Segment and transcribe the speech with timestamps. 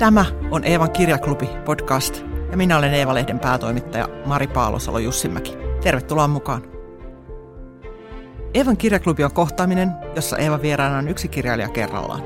[0.00, 5.56] Tämä on Eevan kirjaklubi podcast ja minä olen Eeva-lehden päätoimittaja Mari Paalosalo Jussinmäki.
[5.82, 6.62] Tervetuloa mukaan.
[8.54, 12.22] Eevan kirjaklubi on kohtaaminen, jossa Eeva vieraana on yksi kirjailija kerrallaan.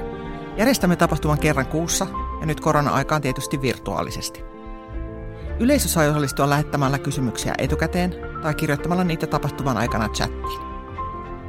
[0.57, 2.07] Järjestämme tapahtuman kerran kuussa
[2.41, 4.45] ja nyt korona-aikaan tietysti virtuaalisesti.
[5.61, 10.61] Yleisö saa osallistua lähettämällä kysymyksiä etukäteen tai kirjoittamalla niitä tapahtuman aikana chattiin.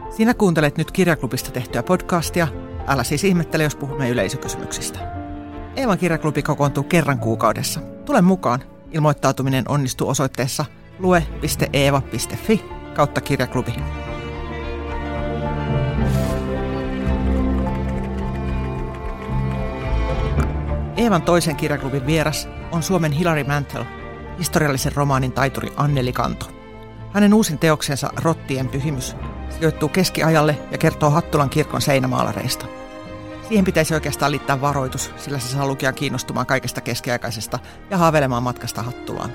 [0.10, 2.48] Sinä kuuntelet nyt kirjaklubista tehtyä podcastia.
[2.88, 5.15] Älä siis ihmettele, jos puhumme yleisökysymyksistä.
[5.76, 7.80] Eevan kirjaklubi kokoontuu kerran kuukaudessa.
[8.06, 8.64] Tule mukaan.
[8.92, 10.66] Ilmoittautuminen onnistuu osoitteessa
[11.00, 13.74] lue.eeva.fi kautta kirjaklubi.
[20.98, 23.84] Eevan toisen kirjaklubin vieras on Suomen Hilary Mantel,
[24.40, 26.46] historiallisen romaanin taituri Anneli Kanto.
[27.12, 29.16] Hänen uusin teoksensa Rottien pyhimys
[29.50, 32.66] sijoittuu keskiajalle ja kertoo Hattulan kirkon seinämaalareista–
[33.48, 38.84] Siihen pitäisi oikeastaan liittää varoitus, sillä se saa lukijan kiinnostumaan kaikesta keskiaikaisesta ja haaveilemaan matkasta
[38.84, 39.32] Hattulaan.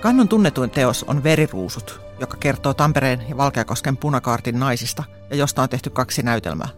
[0.00, 5.68] Kannon tunnetuin teos on Veriruusut, joka kertoo Tampereen ja Valkeakosken punakaartin naisista ja josta on
[5.68, 6.68] tehty kaksi näytelmää.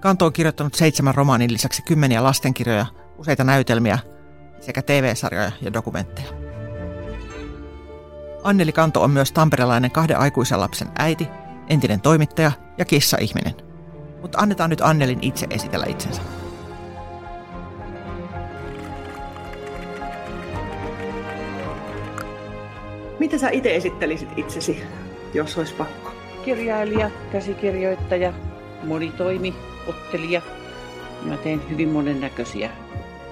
[0.00, 2.86] Kanto on kirjoittanut seitsemän romaanin lisäksi kymmeniä lastenkirjoja,
[3.18, 3.98] useita näytelmiä
[4.60, 6.28] sekä TV-sarjoja ja dokumentteja.
[8.42, 11.28] Anneli Kanto on myös tamperelainen kahden aikuisen lapsen äiti,
[11.68, 13.65] entinen toimittaja ja kissa-ihminen.
[14.26, 16.22] Mutta annetaan nyt Annelin itse esitellä itsensä.
[23.18, 24.82] Miten sä itse esittelisit itsesi,
[25.34, 26.12] jos olisi pakko?
[26.44, 28.32] Kirjailija, käsikirjoittaja,
[28.84, 29.54] monitoimi,
[29.86, 30.42] ottelija.
[31.22, 32.70] Mä teen hyvin monennäköisiä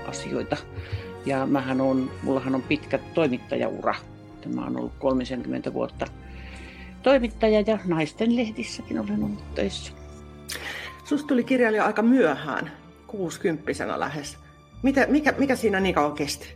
[0.07, 0.57] asioita.
[1.27, 3.95] Ja mähän on, mullahan on pitkä toimittajaura.
[4.41, 6.07] Tämä on ollut 30 vuotta
[7.03, 9.93] toimittaja ja naisten lehdissäkin olen ollut töissä.
[11.05, 12.73] Susta tuli kirjailija aika myöhään,
[13.07, 14.39] 60 lähes.
[14.83, 16.55] Mitä, mikä, mikä siinä niin kauan kesti?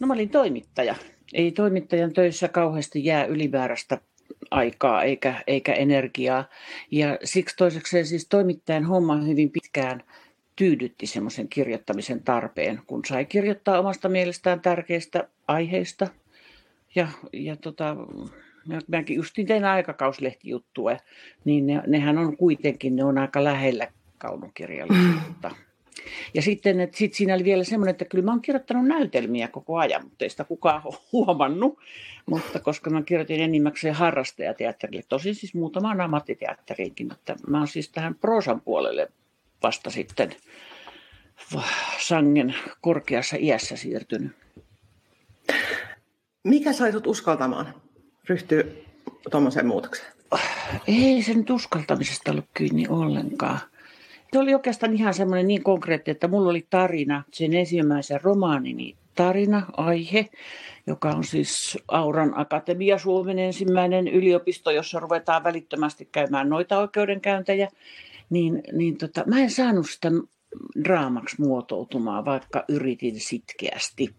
[0.00, 0.94] No mä olin toimittaja.
[1.32, 3.98] Ei toimittajan töissä kauheasti jää yliväärästä
[4.50, 6.44] aikaa eikä, eikä energiaa.
[6.90, 10.02] Ja siksi toisekseen siis toimittajan homma hyvin pitkään
[10.56, 16.06] tyydytti semmoisen kirjoittamisen tarpeen, kun sai kirjoittaa omasta mielestään tärkeistä aiheista.
[16.94, 17.96] Ja, ja tota,
[18.88, 20.96] mäkin justiin tein aikakauslehtijuttua,
[21.44, 23.88] niin ne, nehän on kuitenkin, ne on aika lähellä
[24.18, 25.50] kaunokirjallisuutta.
[26.34, 29.78] Ja sitten että sit siinä oli vielä semmoinen, että kyllä mä oon kirjoittanut näytelmiä koko
[29.78, 31.78] ajan, mutta ei sitä kukaan ole huomannut.
[32.26, 38.14] Mutta koska mä kirjoitin enimmäkseen harrastajateatterille, tosin siis muutamaan ammattiteatteriinkin, että mä oon siis tähän
[38.14, 39.08] proosan puolelle
[39.62, 40.30] vasta sitten
[41.98, 44.32] sangen korkeassa iässä siirtynyt.
[46.44, 47.74] Mikä sai sut uskaltamaan
[48.28, 48.64] ryhtyä
[49.30, 50.12] tuommoiseen muutokseen?
[50.86, 53.60] Ei sen uskaltamisesta ollut kiinni ollenkaan.
[54.32, 59.66] Se oli oikeastaan ihan semmoinen niin konkreettinen, että mulla oli tarina, sen ensimmäisen romaanini tarina,
[59.76, 60.28] aihe,
[60.86, 67.68] joka on siis Auran Akatemia, Suomen ensimmäinen yliopisto, jossa ruvetaan välittömästi käymään noita oikeudenkäyntejä.
[68.30, 70.10] Niin, niin tota, mä en saanut sitä
[70.84, 74.14] draamaksi muotoutumaan, vaikka yritin sitkeästi.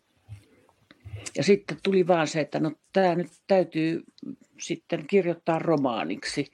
[1.38, 4.04] Ja sitten tuli vaan se, että no tämä nyt täytyy
[4.60, 6.52] sitten kirjoittaa romaaniksi.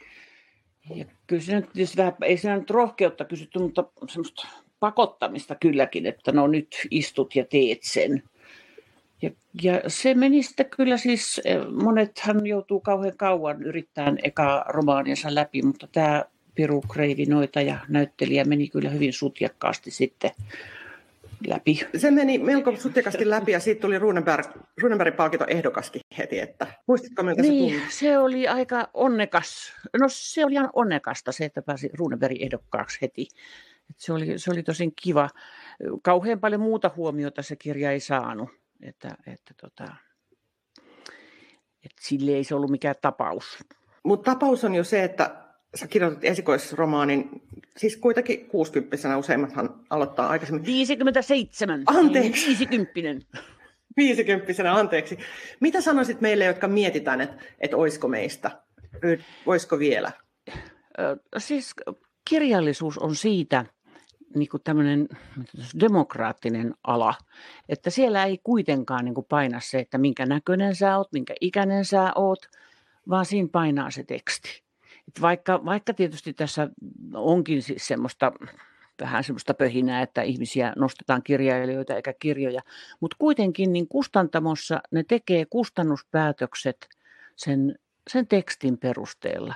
[0.96, 4.48] Ja kyllä se nyt vähän, ei siinä nyt rohkeutta kysytty, mutta semmoista
[4.80, 8.24] pakottamista kylläkin, että no nyt istut ja teet sen.
[9.22, 9.32] Ja,
[9.62, 11.42] ja se meni sitten kyllä siis,
[11.84, 18.68] monethan joutuu kauhean kauan yrittämään eka romaaninsa läpi, mutta tämä Piru Kreivinoita ja näyttelijä meni
[18.68, 20.32] kyllä hyvin sutjakkaasti sitten
[21.48, 21.88] läpi.
[21.98, 24.46] Se meni melko sutjakasti läpi ja siitä tuli Runeberg,
[24.82, 26.40] Runebergin palkinto ehdokaskin heti.
[26.40, 27.92] Että, muistitko miltä niin, se tuli?
[27.92, 29.74] se oli aika onnekas.
[30.00, 33.28] No se oli ihan onnekasta se, että pääsi Runebergin ehdokkaaksi heti.
[33.90, 35.30] Et se, oli, se oli tosin kiva.
[36.04, 38.50] Kauhean paljon muuta huomiota se kirja ei saanut.
[38.82, 39.84] Että, että tota,
[41.86, 43.58] että sille ei se ollut mikään tapaus.
[44.04, 47.42] Mutta tapaus on jo se, että sä kirjoitat esikoisromaanin,
[47.78, 50.66] siis kuitenkin 60 useimmathan aloittaa aikaisemmin.
[50.66, 51.84] 57.
[51.86, 52.48] Anteeksi.
[52.48, 53.38] 50.
[53.98, 55.18] 50 anteeksi.
[55.60, 58.52] Mitä sanoisit meille, jotka mietitään, että, että olisiko meistä?
[59.46, 60.12] Voisiko vielä?
[61.38, 61.74] Siis
[62.30, 63.66] kirjallisuus on siitä
[64.36, 65.10] niin kuin tämmöinen
[65.80, 67.14] demokraattinen ala,
[67.70, 71.86] että siellä ei kuitenkaan niin kuin paina se, että minkä näköinen sä oot, minkä ikäinen
[71.86, 72.40] sä oot,
[73.10, 74.64] vaan siinä painaa se teksti.
[75.22, 76.70] Vaikka, vaikka tietysti tässä
[77.14, 78.32] onkin siis semmoista
[79.02, 82.62] vähän semmoista pöhinää, että ihmisiä nostetaan kirjailijoita eikä kirjoja,
[83.00, 86.90] mutta kuitenkin niin kustantamossa ne tekee kustannuspäätökset
[87.36, 87.76] sen,
[88.10, 89.56] sen tekstin perusteella.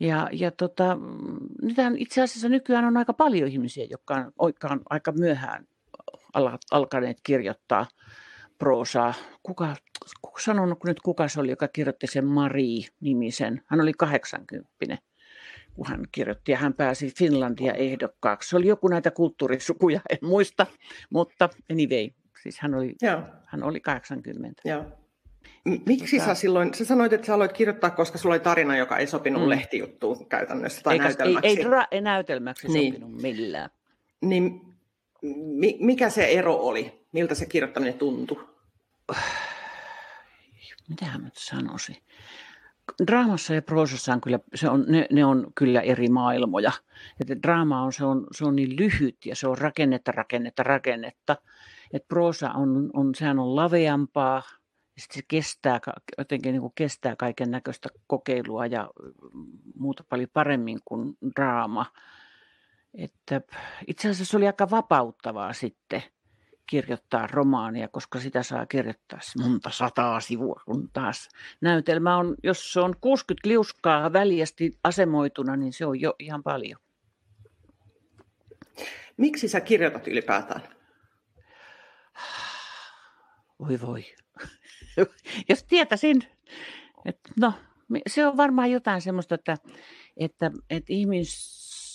[0.00, 0.98] Ja, ja tota,
[1.96, 4.14] itse asiassa nykyään on aika paljon ihmisiä, jotka
[4.70, 5.66] on aika myöhään
[6.70, 7.86] alkaneet kirjoittaa
[8.58, 9.14] proosaa.
[9.42, 9.76] Kuka,
[10.22, 13.62] kuka sanonut nyt, kuka se oli, joka kirjoitti sen Marie-nimisen?
[13.66, 14.98] Hän oli 80
[15.76, 18.48] kun hän kirjoitti ja hän pääsi Finlandia ehdokkaaksi.
[18.48, 20.66] Se oli joku näitä kulttuurisukuja, en muista,
[21.10, 22.08] mutta anyway,
[22.42, 23.22] siis hän oli, Joo.
[23.44, 24.62] Hän oli 80.
[24.64, 24.84] Joo.
[25.86, 26.26] Miksi tota...
[26.26, 29.42] sä silloin, sä sanoit, että sä aloit kirjoittaa, koska sulla oli tarina, joka ei sopinut
[29.42, 29.48] mm.
[29.48, 31.48] lehtijuttuun käytännössä tai Eikä, näytelmäksi.
[31.48, 32.94] Ei, ei, ra- ei näytelmäksi niin.
[32.94, 33.70] sopinut millään.
[34.20, 34.60] Niin
[35.36, 37.05] mi- mikä se ero oli?
[37.16, 38.48] Miltä se kirjoittaminen tuntui?
[40.88, 41.96] Mitä mä sanoisin?
[43.06, 46.72] Draamassa ja proosassa on kyllä, se on, ne, ne, on kyllä eri maailmoja.
[47.20, 51.36] Että draama on se, on, se on niin lyhyt ja se on rakennetta, rakennetta, rakennetta.
[51.92, 54.42] Et proosa on, on, sehän on laveampaa,
[54.96, 55.80] ja se kestää,
[56.18, 58.90] jotenkin niin kuin kestää kaiken näköistä kokeilua ja
[59.74, 61.86] muuta paljon paremmin kuin draama.
[62.94, 63.40] Että
[63.86, 66.02] itse asiassa se oli aika vapauttavaa sitten
[66.66, 71.28] kirjoittaa romaania, koska sitä saa kirjoittaa monta sataa sivua, kun taas
[71.60, 76.80] näytelmä on, jos se on 60 liuskaa väljästi asemoituna, niin se on jo ihan paljon.
[79.16, 80.62] Miksi sä kirjoitat ylipäätään?
[83.60, 84.04] Voi voi.
[85.48, 86.22] Jos tietäisin,
[87.04, 87.52] että no,
[88.06, 89.56] se on varmaan jotain semmoista, että,
[90.16, 90.92] että, että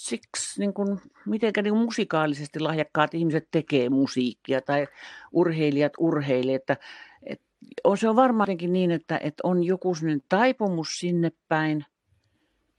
[0.01, 4.88] ihmisiksi, niin kuin, miten niin musikaalisesti lahjakkaat ihmiset tekee musiikkia tai
[5.31, 6.77] urheilijat urheilee, että,
[7.24, 7.45] että
[7.83, 9.94] on, se on varmaankin niin, että, että on joku
[10.30, 11.86] taipumus sinne päin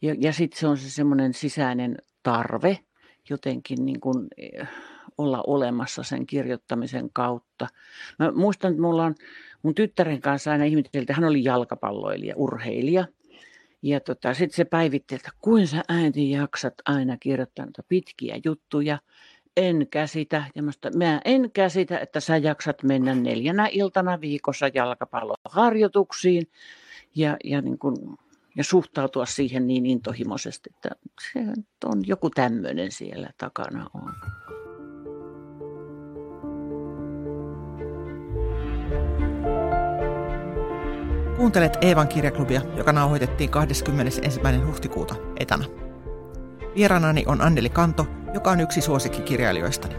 [0.02, 2.78] ja, ja sitten se on se semmoinen sisäinen tarve
[3.30, 4.28] jotenkin niin kuin,
[5.18, 7.66] olla olemassa sen kirjoittamisen kautta.
[8.18, 9.14] Mä muistan, että mulla on
[9.62, 13.04] mun tyttären kanssa aina ihmeteltiin, hän oli jalkapalloilija, urheilija.
[13.82, 18.98] Ja tota, sitten se päivitti, että kuin sä äiti jaksat aina kirjoittaa noita pitkiä juttuja.
[19.56, 26.46] En käsitä, ja mä, mä en käsitä, että sä jaksat mennä neljänä iltana viikossa jalkapalloharjoituksiin
[27.14, 28.18] ja, ja, niin kun,
[28.56, 30.90] ja suhtautua siihen niin intohimoisesti, että
[31.32, 31.40] se
[31.84, 34.12] on joku tämmöinen siellä takana on.
[41.42, 44.20] Kuuntelet Eevan kirjaklubia, joka nauhoitettiin 21.
[44.66, 45.64] huhtikuuta etänä.
[46.74, 49.94] Vieraanani on Anneli Kanto, joka on yksi suosikkikirjailijoistani.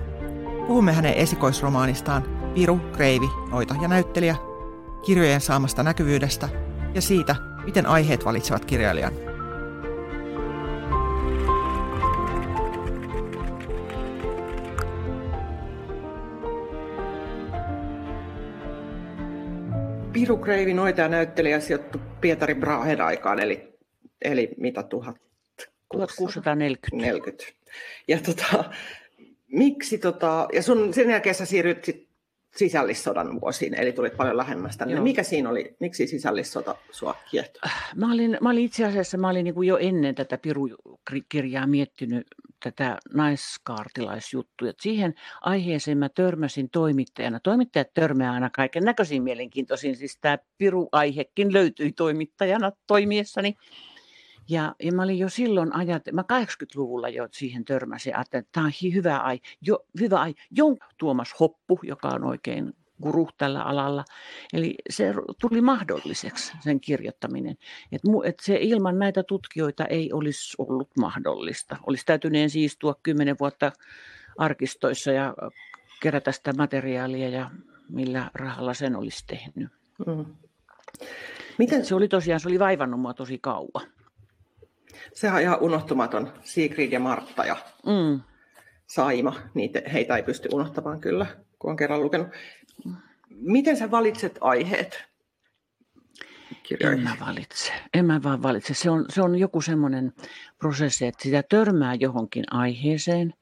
[0.67, 2.23] Puhumme hänen esikoisromaanistaan
[2.53, 4.35] Piru, Kreivi, Noita ja näyttelijä,
[5.05, 6.49] kirjojen saamasta näkyvyydestä
[6.93, 7.35] ja siitä,
[7.65, 9.13] miten aiheet valitsevat kirjailijan.
[20.23, 23.73] Piru Kreivi noita näyttelijä sijoittui Pietari Brahen aikaan, eli,
[24.21, 25.15] eli mitä tuhat?
[25.91, 27.11] 1640.
[27.11, 27.45] 40.
[28.07, 28.63] Ja tota,
[29.47, 32.07] miksi tota, ja sun, sen jälkeen sä siirryt sit
[32.55, 34.85] sisällissodan vuosiin, eli tulit paljon lähemmästä.
[34.85, 37.71] Niin mikä siinä oli, miksi sisällissota sua kiehtoi?
[37.95, 42.27] Mä olin, mä olin itse asiassa mä olin niin kuin jo ennen tätä Piru-kirjaa miettinyt
[42.63, 44.73] tätä naiskaartilaisjuttuja.
[44.81, 47.39] Siihen aiheeseen mä törmäsin toimittajana.
[47.39, 49.95] Toimittajat törmää aina kaiken näköisiin mielenkiintoisiin.
[49.95, 53.55] Siis tämä Piru-aihekin löytyi toimittajana toimiessani.
[54.49, 58.71] Ja, ja mä olin jo silloin ajat, mä 80-luvulla jo siihen törmäsin, että tämä on
[58.93, 64.05] hyvä ai, jo, hyvä ai, jon Tuomas Hoppu, joka on oikein guru tällä alalla.
[64.53, 67.57] Eli se tuli mahdolliseksi sen kirjoittaminen.
[67.91, 71.77] Et, et se ilman näitä tutkijoita ei olisi ollut mahdollista.
[71.87, 73.71] Olisi täytynyt siis tuo kymmenen vuotta
[74.37, 75.33] arkistoissa ja
[76.01, 77.49] kerätä sitä materiaalia ja
[77.89, 79.69] millä rahalla sen olisi tehnyt.
[80.07, 80.25] Mm.
[81.57, 81.85] Miten...
[81.85, 83.87] Se oli tosiaan, se oli vaivannut mua tosi kauan.
[85.13, 88.21] Sehän on ihan unohtumaton Sigrid ja Martta ja mm.
[88.85, 89.35] Saima.
[89.53, 91.25] Niitä, heitä ei pysty unohtamaan kyllä,
[91.59, 92.27] kun on kerran lukenut.
[93.29, 95.13] Miten sä valitset aiheet?
[96.79, 97.73] En mä valitse.
[97.93, 98.73] En mä vaan valitse.
[98.73, 100.13] Se on, se on joku semmoinen
[100.57, 103.33] prosessi, että sitä törmää johonkin aiheeseen,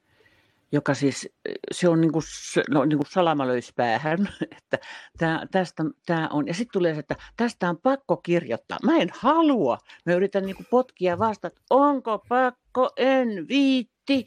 [0.71, 1.29] joka siis,
[1.71, 2.23] se on niin kuin,
[2.69, 4.77] no, niin kuin salama löisi päähän, että
[5.17, 8.77] tää, tästä tämä on, ja sitten tulee se, että tästä on pakko kirjoittaa.
[8.83, 9.77] Mä en halua.
[10.05, 14.25] Mä yritän niin kuin potkia vasta, että onko pakko, en viitti.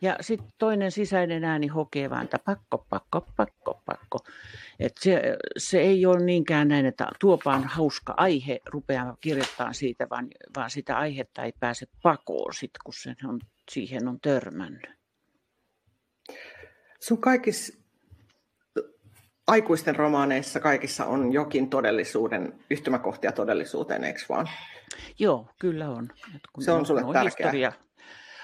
[0.00, 3.45] Ja sitten toinen sisäinen ääni hokee vaan, että pakko, pakko, pakko.
[4.80, 10.28] Et se, se ei ole niinkään näin, että tuopaan hauska aihe, rupeaa kirjoittamaan siitä, vaan,
[10.56, 13.40] vaan sitä aihetta ei pääse pakoon sit, kun sen on,
[13.70, 14.90] siihen on törmännyt.
[17.00, 17.78] Sun kaikissa
[19.46, 24.48] aikuisten romaaneissa kaikissa on jokin todellisuuden, yhtymäkohtia todellisuuteen, eikö vaan?
[25.18, 26.08] Joo, kyllä on.
[26.52, 27.50] kun se on sulle on tärkeää.
[27.50, 27.72] Historia,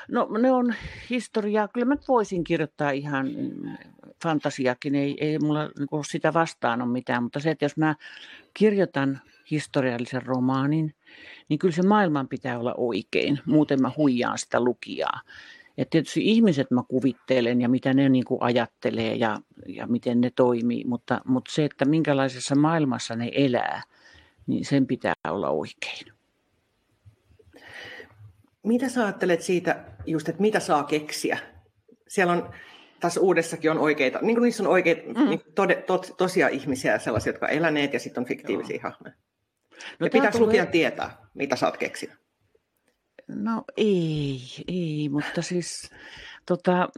[0.09, 0.75] No ne on
[1.11, 1.69] historiaa.
[1.69, 3.27] Kyllä mä voisin kirjoittaa ihan
[4.23, 7.95] fantasiakin, ei, ei mulla niin sitä vastaan ole mitään, mutta se, että jos mä
[8.55, 10.95] kirjoitan historiallisen romaanin,
[11.49, 15.21] niin kyllä se maailman pitää olla oikein, muuten mä huijaan sitä lukijaa.
[15.79, 20.31] Et tietysti ihmiset mä kuvittelen ja mitä ne niin kuin ajattelee ja, ja miten ne
[20.31, 23.83] toimii, mutta, mutta se, että minkälaisessa maailmassa ne elää,
[24.47, 26.07] niin sen pitää olla oikein.
[28.62, 31.38] Mitä sä ajattelet siitä, just, että mitä saa keksiä?
[32.09, 32.50] Siellä on,
[33.02, 35.28] tässä uudessakin on oikeita, niin kuin niissä on oikeita, mm.
[35.28, 38.82] niin tode, tot, tosia ihmisiä, sellaisia, jotka on eläneet, ja sitten on fiktiivisiä Joo.
[38.82, 39.14] hahmoja.
[40.00, 40.47] No, ja pitääkö tulee...
[40.47, 42.16] lukijan tietää, mitä sä oot keksinyt?
[43.28, 45.90] No ei, ei, mutta siis
[46.47, 46.88] tota,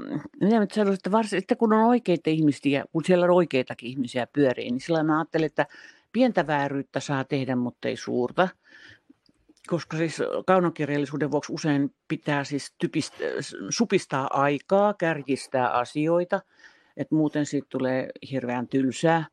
[0.40, 4.26] minä nyt sanoisin, että varsin, että kun on oikeita ihmisiä, kun siellä on oikeitakin ihmisiä
[4.32, 5.66] pyörii, niin sillä mä ajattelen, että
[6.12, 8.48] pientä vääryyttä saa tehdä, mutta ei suurta.
[9.66, 13.16] Koska siis kaunokirjallisuuden vuoksi usein pitää siis typistä,
[13.70, 16.40] supistaa aikaa, kärjistää asioita,
[16.96, 19.24] että muuten siitä tulee hirveän tylsää.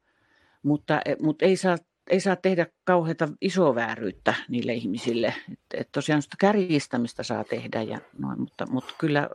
[0.64, 1.78] Mutta, mutta ei saa
[2.12, 5.28] ei saa tehdä kauheita isoa vääryyttä niille ihmisille.
[5.52, 9.30] Että et tosiaan sitä kärjistämistä saa tehdä, ja noin, mutta, mutta kyllä,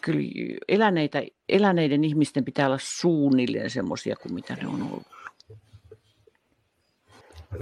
[0.00, 0.28] kyllä
[0.68, 5.06] eläneitä, eläneiden ihmisten pitää olla suunnilleen semmoisia kuin mitä ne on ollut.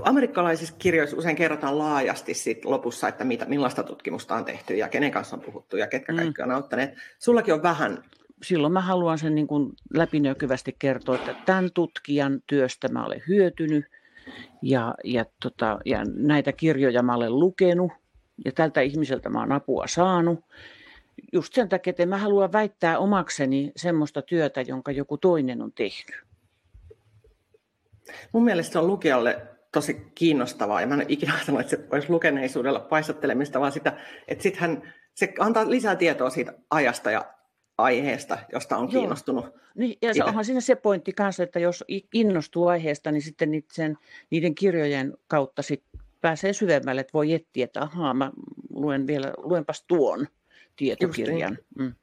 [0.03, 5.11] Amerikkalaisissa kirjoissa usein kerrotaan laajasti sit lopussa, että mitä, millaista tutkimusta on tehty ja kenen
[5.11, 6.91] kanssa on puhuttu ja ketkä kaikki on auttaneet.
[7.19, 8.05] Sullakin on vähän
[8.43, 13.85] silloin mä haluan sen niin kuin läpinäkyvästi kertoa, että tämän tutkijan työstä mä olen hyötynyt
[14.63, 17.93] ja, ja, tota, ja näitä kirjoja mä olen lukenut
[18.45, 20.45] ja tältä ihmiseltä mä oon apua saanut.
[21.33, 26.25] Just sen takia, että mä haluan väittää omakseni semmoista työtä, jonka joku toinen on tehnyt.
[28.33, 32.11] Mun mielestä se on lukijalle tosi kiinnostavaa, ja mä en ikinä ajatellut, että se olisi
[32.11, 33.97] lukeneisuudella paisattelemista, vaan sitä,
[34.29, 37.35] että sit hän, se antaa lisää tietoa siitä ajasta ja
[37.79, 39.47] aiheesta, josta on kiinnostunut.
[39.75, 41.85] Niin, ja se onhan siinä se pointti kanssa, että jos
[42.15, 43.99] innostuu aiheesta, niin sitten niiden,
[44.31, 45.83] niiden kirjojen kautta sit
[46.21, 48.31] pääsee syvemmälle, että voi etsiä, että ahaa, mä
[48.71, 50.27] luen vielä, luenpas tuon
[50.77, 51.59] tietokirjan.
[51.79, 51.89] Niin.
[51.89, 51.95] Mm.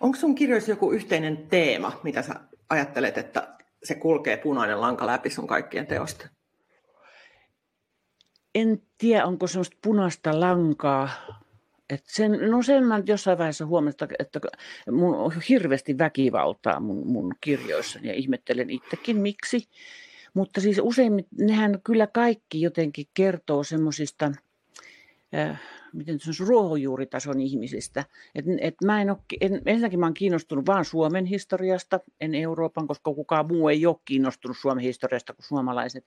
[0.00, 2.34] Onko sun kirjoissa joku yhteinen teema, mitä sä
[2.70, 3.48] ajattelet, että
[3.82, 6.28] se kulkee punainen lanka läpi sun kaikkien teosta?
[8.54, 11.08] En tiedä, onko semmoista punaista lankaa.
[11.90, 14.40] Et sen, no sen mä jossain vaiheessa huomasin, että
[14.90, 19.68] mun on hirveästi väkivaltaa mun, mun kirjoissani ja ihmettelen itsekin miksi.
[20.34, 24.32] Mutta siis usein nehän kyllä kaikki jotenkin kertoo semmoisista,
[25.92, 28.04] miten se on, ruohonjuuritason ihmisistä.
[28.34, 32.86] Et, et mä en ole, en, ensinnäkin mä olen kiinnostunut vain Suomen historiasta, en Euroopan,
[32.86, 36.04] koska kukaan muu ei ole kiinnostunut Suomen historiasta kuin suomalaiset.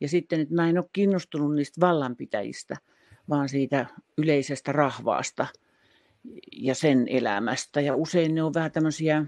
[0.00, 2.76] Ja sitten, että mä en ole kiinnostunut niistä vallanpitäjistä–
[3.30, 3.86] vaan siitä
[4.18, 5.46] yleisestä rahvaasta
[6.56, 7.80] ja sen elämästä.
[7.80, 9.24] Ja usein ne on vähän tämmöisiä,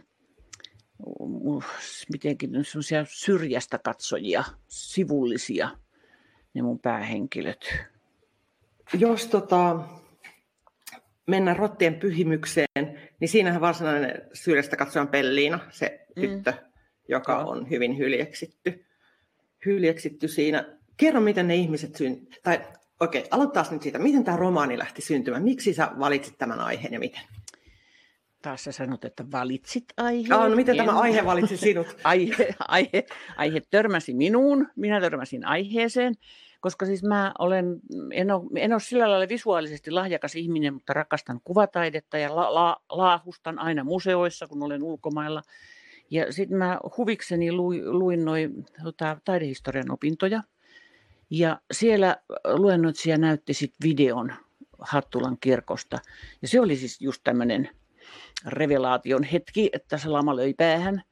[2.13, 5.69] mitenkin semmoisia syrjästä katsojia, sivullisia,
[6.55, 7.75] ne mun päähenkilöt.
[8.99, 9.81] Jos tota,
[11.27, 16.21] mennään rottien pyhimykseen, niin siinähän varsinainen syrjästä katsojan Pelliina, se mm.
[16.21, 16.59] tyttö, mm.
[17.09, 18.85] joka on hyvin hyljeksitty,
[19.67, 20.65] hyljeksitty siinä.
[20.97, 22.27] Kerro, miten ne ihmiset syn...
[22.43, 22.61] tai
[23.03, 23.99] Okei, aloittaa nyt siitä.
[23.99, 25.43] Miten tämä romaani lähti syntymään?
[25.43, 27.21] Miksi sä valitsit tämän aiheen ja miten?
[28.43, 30.33] Taas sä sanot, että valitsit aiheen.
[30.33, 30.87] Oh, no miten en...
[30.87, 31.97] tämä aihe valitsi sinut?
[32.05, 33.05] aihe, aihe,
[33.37, 36.15] aihe törmäsi minuun, minä törmäsin aiheeseen,
[36.63, 37.81] koska siis mä olen,
[38.13, 42.77] en ole, en ole sillä lailla visuaalisesti lahjakas ihminen, mutta rakastan kuvataidetta ja la, la,
[42.89, 45.43] laahustan aina museoissa, kun olen ulkomailla.
[46.11, 50.43] Ja sitten mä huvikseni luin, luin noin tota, taidehistorian opintoja–
[51.33, 54.33] ja siellä luennoitsija näytti sitten videon
[54.79, 55.99] Hattulan kirkosta.
[56.43, 57.71] Ja se oli siis just tämmöinen
[58.47, 61.03] revelaation hetki, että se lama löi päähän,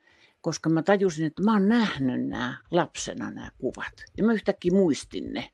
[0.40, 3.92] koska mä tajusin, että mä oon nähnyt nämä lapsena nämä kuvat.
[4.16, 5.50] Ja mä yhtäkkiä muistin ne.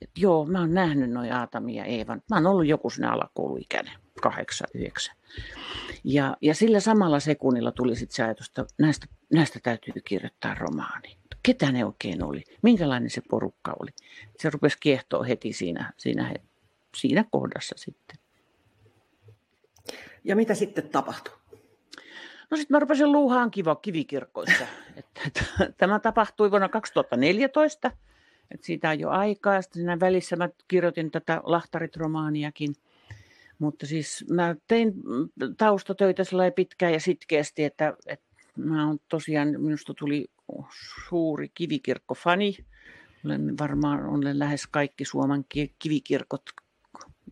[0.00, 2.22] Että joo, mä oon nähnyt noin Aatami ja Eevan.
[2.30, 5.16] Mä oon ollut joku sinne alakouluikäinen, kahdeksan, yhdeksän.
[6.04, 11.20] Ja, ja sillä samalla sekunnilla tuli sitten se ajatus, että näistä, näistä täytyy kirjoittaa romaani
[11.42, 13.90] ketä ne oikein oli, minkälainen se porukka oli.
[14.38, 16.34] Se rupesi kiehtoa heti siinä, siinä,
[16.96, 18.16] siinä kohdassa sitten.
[20.24, 21.39] Ja mitä sitten tapahtui?
[22.50, 24.66] No sitten mä rupesin luuhaan kiva kivikirkoissa.
[25.78, 27.90] Tämä tapahtui vuonna 2014,
[28.50, 29.62] että siitä on jo aikaa.
[29.62, 32.74] Sitten siinä välissä mä kirjoitin tätä Lahtarit-romaaniakin.
[33.58, 34.94] Mutta siis mä tein
[35.56, 36.22] taustatöitä
[36.54, 38.26] pitkään ja sitkeästi, että, että
[38.56, 40.26] mä on tosiaan, minusta tuli
[41.08, 42.56] suuri kivikirkkofani.
[43.24, 45.44] Olen varmaan olen lähes kaikki Suomen
[45.78, 46.42] kivikirkot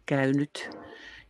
[0.07, 0.71] käynyt.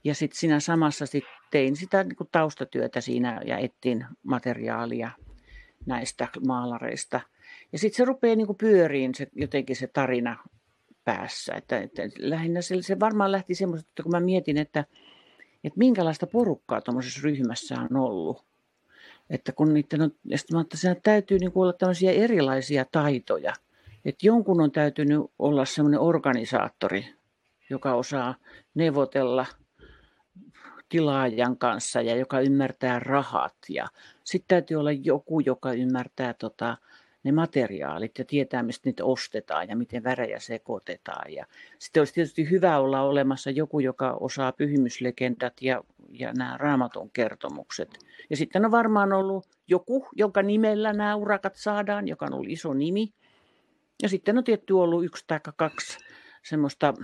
[0.04, 5.10] Ja sitten siinä samassa sit tein sitä niin kuin taustatyötä siinä ja etsin materiaalia
[5.86, 7.20] näistä maalareista.
[7.72, 10.44] Ja sitten se rupeaa niin kuin pyöriin se, jotenkin se tarina
[11.04, 11.54] päässä.
[11.54, 14.84] Että, että lähinnä se, se varmaan lähti semmoista, että kun mä mietin, että,
[15.64, 18.44] että minkälaista porukkaa tuommoisessa ryhmässä on ollut.
[19.30, 23.52] Että kun niiden on, ja mä että täytyy niin olla tämmöisiä erilaisia taitoja.
[24.04, 27.06] Että jonkun on täytynyt olla semmoinen organisaattori,
[27.70, 28.34] joka osaa
[28.74, 29.46] neuvotella
[30.88, 33.54] tilaajan kanssa ja joka ymmärtää rahat.
[33.68, 33.86] Ja
[34.24, 36.76] sitten täytyy olla joku, joka ymmärtää tota,
[37.24, 41.32] ne materiaalit ja tietää, mistä niitä ostetaan ja miten värejä sekoitetaan.
[41.32, 41.46] Ja
[41.78, 47.98] sitten olisi tietysti hyvä olla olemassa joku, joka osaa pyhimyslegendat ja, ja nämä raamaton kertomukset.
[48.30, 52.74] Ja sitten on varmaan ollut joku, jonka nimellä nämä urakat saadaan, joka on ollut iso
[52.74, 53.12] nimi.
[54.02, 55.98] Ja sitten on tietty ollut yksi tai kaksi
[56.42, 56.94] semmoista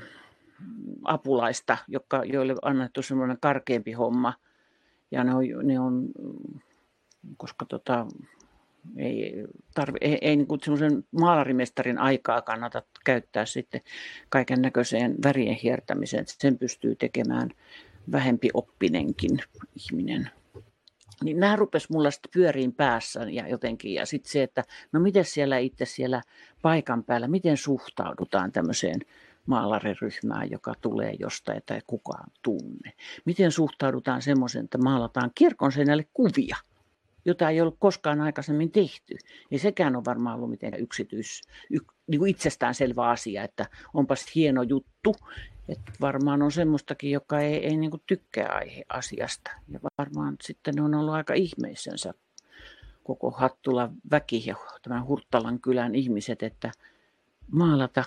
[1.04, 4.34] apulaista, jotka, joille on annettu semmoinen karkeampi homma.
[5.10, 6.08] Ja ne on, ne on
[7.36, 8.06] koska tota,
[8.96, 9.44] ei,
[9.74, 13.80] tarvi, ei, ei niin semmoisen maalarimestarin aikaa kannata käyttää sitten
[14.28, 16.24] kaiken näköiseen värien hiertämiseen.
[16.28, 17.50] Sen pystyy tekemään
[18.12, 19.38] vähempi oppinenkin
[19.74, 20.30] ihminen.
[21.24, 23.94] Niin nämä rupes mulla sitten pyöriin päässä ja jotenkin.
[23.94, 26.22] Ja sitten se, että no miten siellä itse siellä
[26.62, 29.00] paikan päällä, miten suhtaudutaan tämmöiseen
[29.46, 32.92] maalariryhmään, joka tulee jostain tai kukaan tunne.
[33.24, 36.56] Miten suhtaudutaan semmoisen, että maalataan kirkon seinälle kuvia–
[37.24, 39.16] jota ei ollut koskaan aikaisemmin tehty.
[39.50, 44.62] Niin sekään on varmaan ollut mitenkään yksityis, y, niin kuin itsestäänselvä asia, että onpas hieno
[44.62, 45.16] juttu.
[45.68, 49.50] Että varmaan on semmoistakin, joka ei, ei niin kuin tykkää aihe asiasta.
[49.68, 52.14] Ja varmaan sitten on ollut aika ihmeissensä
[53.04, 56.72] koko Hattula väki ja tämän Hurttalan kylän ihmiset, että
[57.50, 58.04] maalata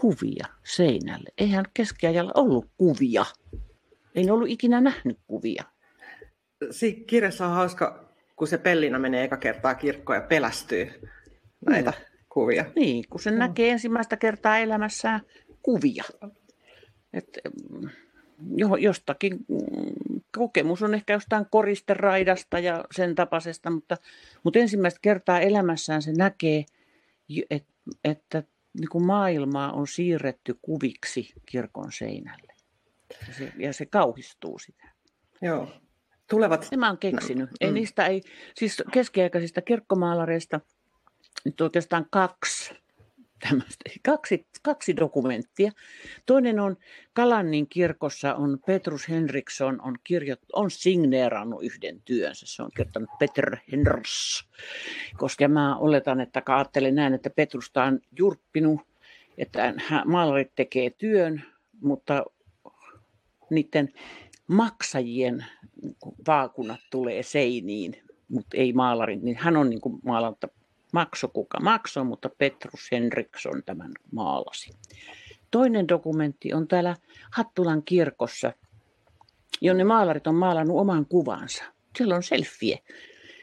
[0.00, 1.32] kuvia seinälle.
[1.38, 3.24] Eihän keskiajalla ollut kuvia.
[4.14, 5.64] Ei ollut ikinä nähnyt kuvia.
[6.70, 8.10] Siinä kirjassa on hauska
[8.40, 10.90] kun se Pellina menee eka kertaa kirkkoon ja pelästyy
[11.66, 12.04] näitä mm.
[12.28, 12.64] kuvia.
[12.76, 13.38] Niin, kun se mm.
[13.38, 15.20] näkee ensimmäistä kertaa elämässään
[15.62, 16.04] kuvia.
[17.12, 17.38] Et,
[18.56, 23.96] jo, jostakin mm, kokemus on ehkä jostain koristeraidasta ja sen tapaisesta, mutta,
[24.42, 26.64] mutta ensimmäistä kertaa elämässään se näkee,
[27.50, 27.72] että,
[28.04, 28.42] että
[28.78, 32.52] niin kuin maailmaa on siirretty kuviksi kirkon seinälle.
[33.28, 34.88] Ja se, ja se kauhistuu sitä.
[35.42, 35.68] Joo
[36.30, 36.68] tulevat...
[36.70, 37.50] Ne mä oon keksinyt.
[37.50, 37.74] No, ei mm.
[37.74, 38.22] niistä ei,
[38.54, 40.60] siis keskiaikaisista kirkkomaalareista
[41.44, 42.74] nyt oikeastaan kaksi
[43.48, 45.72] tämmöistä, kaksi, kaksi dokumenttia.
[46.26, 46.76] Toinen on
[47.12, 52.46] Kalannin kirkossa on Petrus Henriksson on, kirjo, on signeerannut yhden työnsä.
[52.48, 54.44] Se on kirjoittanut Peter Henrys.
[55.16, 58.80] Koska mä oletan, että ajattelen näin, että Petrusta on jurppinut,
[59.38, 59.74] että
[60.04, 61.42] maalarit tekee työn,
[61.80, 62.24] mutta
[63.50, 63.92] niiden
[64.46, 65.46] maksajien
[66.26, 70.48] vaakunat tulee seiniin, mutta ei maalarin, niin hän on niin kuin maalanta
[70.92, 74.70] makso kuka maksoi, mutta Petrus Henriksson tämän maalasi.
[75.50, 76.96] Toinen dokumentti on täällä
[77.30, 78.52] Hattulan kirkossa,
[79.60, 81.64] jonne maalarit on maalannut oman kuvansa.
[81.98, 82.78] Siellä on selfie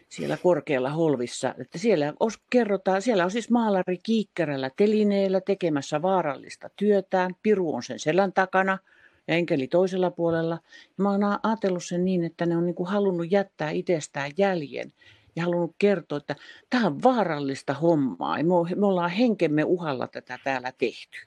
[0.09, 2.13] siellä korkealla holvissa, että siellä
[2.49, 8.77] kerrotaan, siellä on siis maalari kiikkärällä telineellä tekemässä vaarallista työtään, piru on sen selän takana–
[9.27, 10.59] ja enkeli toisella puolella.
[10.97, 14.93] Ja mä oon ajatellut sen niin, että ne on niin kuin halunnut jättää itsestään jäljen
[15.37, 16.35] ja halunnut kertoa, että
[16.69, 18.37] tämä on vaarallista hommaa.
[18.75, 21.17] Me ollaan henkemme uhalla tätä täällä tehty.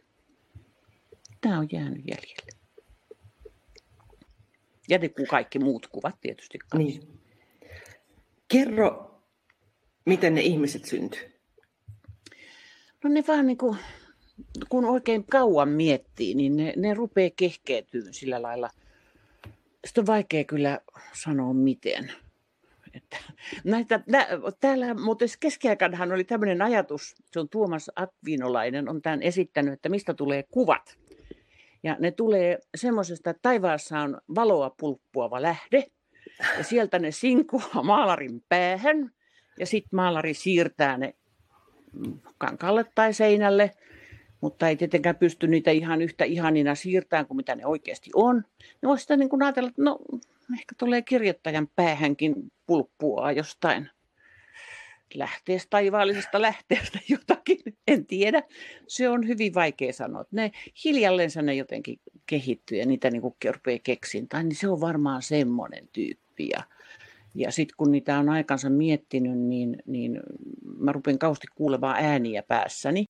[1.40, 2.53] Tämä on jäänyt jäljelle.
[4.88, 7.20] Ja ne kaikki muut kuvat tietysti Niin.
[8.49, 9.20] Kerro,
[10.07, 11.33] miten ne ihmiset syntyy.
[13.05, 13.77] No ne vaan niin kuin
[14.68, 18.70] kun oikein kauan miettii, niin ne, ne rupeaa kehkeytyyn sillä lailla.
[19.87, 20.81] Sitten on vaikea kyllä
[21.12, 22.12] sanoa miten.
[22.94, 23.16] Että
[23.64, 24.29] näitä, nä,
[24.61, 30.14] täällä muuten keskiaikanahan oli tämmöinen ajatus, se on Tuomas Akvinolainen, on tämän esittänyt, että mistä
[30.14, 30.98] tulee kuvat.
[31.83, 35.87] Ja ne tulee semmoisesta, että taivaassa on valoa pulppuava lähde,
[36.59, 39.11] ja sieltä ne sinkuaa maalarin päähän,
[39.59, 41.14] ja sitten maalari siirtää ne
[42.38, 43.70] kankaalle tai seinälle,
[44.40, 48.44] mutta ei tietenkään pysty niitä ihan yhtä ihanina siirtämään kuin mitä ne oikeasti on.
[48.83, 49.98] Ne voisi sitä niin kuin ajatella, että no
[50.55, 52.35] ehkä tulee kirjoittajan päähänkin
[52.67, 53.91] pulppua jostain
[55.15, 57.59] lähteestä, taivaallisesta lähteestä jotakin,
[57.89, 58.43] en tiedä.
[58.89, 60.25] Se on hyvin vaikea sanoa.
[60.31, 60.51] Ne
[60.85, 63.23] hiljalleen ne jotenkin kehittyy ja niitä niin
[63.55, 66.49] rupeaa keksintään, niin se on varmaan semmoinen tyyppi.
[66.49, 66.63] Ja,
[67.35, 70.21] ja sitten kun niitä on aikansa miettinyt, niin, niin
[70.79, 73.05] mä rupean kausti kuulemaan ääniä päässäni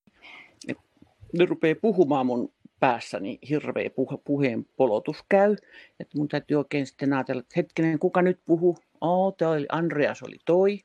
[1.37, 5.55] ne rupeaa puhumaan mun päässäni hirveä puhe, puheen polotus käy.
[5.99, 8.77] Että mun täytyy oikein sitten ajatella, että hetkinen, kuka nyt puhuu?
[9.01, 10.79] Oh, toi oli, Andreas oli toi,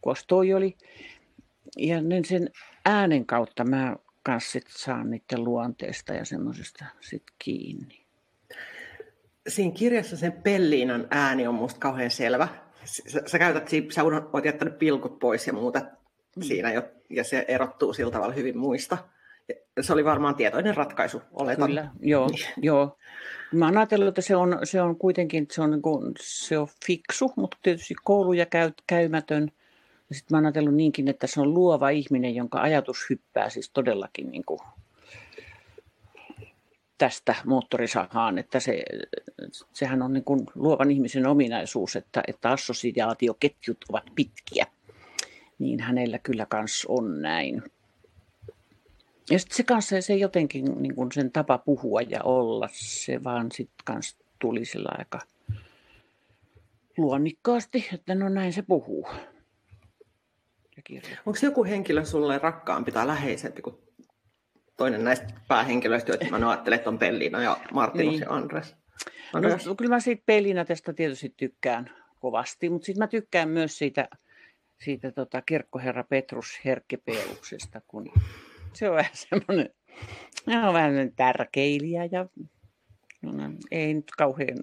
[0.00, 0.76] kukas toi oli.
[1.76, 2.50] Ja niin sen
[2.84, 8.06] äänen kautta mä kanssa sit saan niiden luonteesta ja semmoisesta sit kiinni.
[9.48, 12.48] Siinä kirjassa sen Pelliinan ääni on musta kauhean selvä.
[12.84, 15.80] Sä, sä käytät, sä oot jättänyt pilkut pois ja muuta
[16.36, 16.42] mm.
[16.42, 18.98] siinä jo, ja se erottuu sillä tavalla hyvin muista.
[19.80, 21.68] Se oli varmaan tietoinen ratkaisu, oletan.
[21.68, 22.30] Kyllä, joo,
[22.62, 22.98] joo.
[23.52, 26.68] Mä oon ajatellut, että se on, se on kuitenkin se on, niin kuin, se on
[26.86, 29.48] fiksu, mutta tietysti kouluja käy, käymätön.
[30.12, 34.30] Sitten mä oon ajatellut niinkin, että se on luova ihminen, jonka ajatus hyppää siis todellakin
[34.30, 34.60] niin kuin
[36.98, 38.82] tästä moottorisahaan, että se,
[39.72, 44.66] sehän on niin kuin luovan ihmisen ominaisuus, että, että assosiaatioketjut ovat pitkiä.
[45.58, 47.62] Niin hänellä kyllä kans on näin.
[49.30, 53.52] Ja sitten se kanssa se jotenkin niin kuin sen tapa puhua ja olla, se vaan
[53.52, 55.18] sitten kanssa tuli sillä aika
[56.96, 59.08] luonnikkaasti, että no näin se puhuu.
[61.26, 63.76] Onko joku henkilö sulle rakkaampi tai läheisempi kuin
[64.76, 68.20] toinen näistä päähenkilöistä, joita mä ajattelen, että on Pellina ja Martinus niin.
[68.20, 68.76] ja Andres?
[69.32, 69.66] Andres.
[69.66, 74.08] No, kyllä mä siitä Pellina tästä tietysti tykkään kovasti, mutta sitten mä tykkään myös siitä,
[74.84, 78.12] siitä tota, kirkkoherra Petrus Herkkepeuksesta, kun
[78.78, 79.70] se on vähän semmoinen,
[80.68, 82.26] on vähän tärkeilijä ja
[83.22, 83.32] no,
[83.70, 84.58] ei nyt kauhean,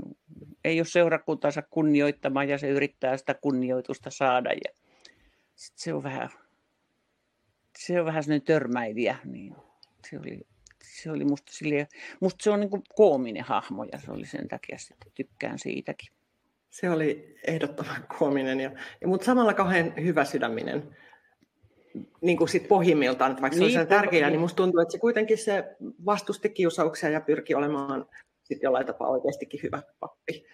[0.64, 4.76] ei ole seurakuntansa kunnioittamaan ja se yrittää sitä kunnioitusta saada ja
[5.56, 6.30] sit se on vähän,
[7.78, 9.56] se on vähän sellainen törmäilijä, niin
[10.10, 10.48] se oli,
[10.84, 11.88] se oli musta, silleen,
[12.22, 16.10] musta se on niin koominen hahmo ja se oli sen takia sitten tykkään siitäkin.
[16.70, 18.72] Se oli ehdottoman koominen, ja,
[19.06, 20.96] mutta samalla kauhean hyvä sydäminen
[22.22, 24.92] niin kuin sit pohjimmiltaan, että vaikka niin, se niin, tärkeää, niin, niin musta tuntuu, että
[24.92, 28.06] se kuitenkin se vastusti kiusauksia ja pyrki olemaan
[28.44, 30.46] sit jollain tapaa oikeastikin hyvä pappi.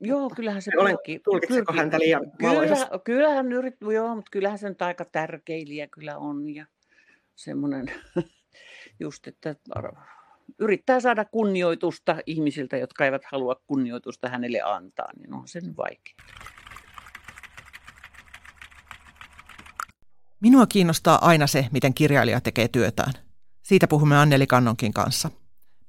[0.00, 1.18] Joo, kyllähän se pyrki.
[1.24, 6.54] Tulkitseko häntä liian kyllä, kyllähän yrit, joo, mutta kyllähän se nyt aika tärkeilijä kyllä on
[6.54, 6.66] ja
[7.34, 7.92] semmoinen
[9.00, 9.54] just, että
[10.58, 16.14] yrittää saada kunnioitusta ihmisiltä, jotka eivät halua kunnioitusta hänelle antaa, niin on sen vaikea.
[20.42, 23.12] Minua kiinnostaa aina se, miten kirjailija tekee työtään.
[23.62, 25.30] Siitä puhumme Anneli Kannonkin kanssa.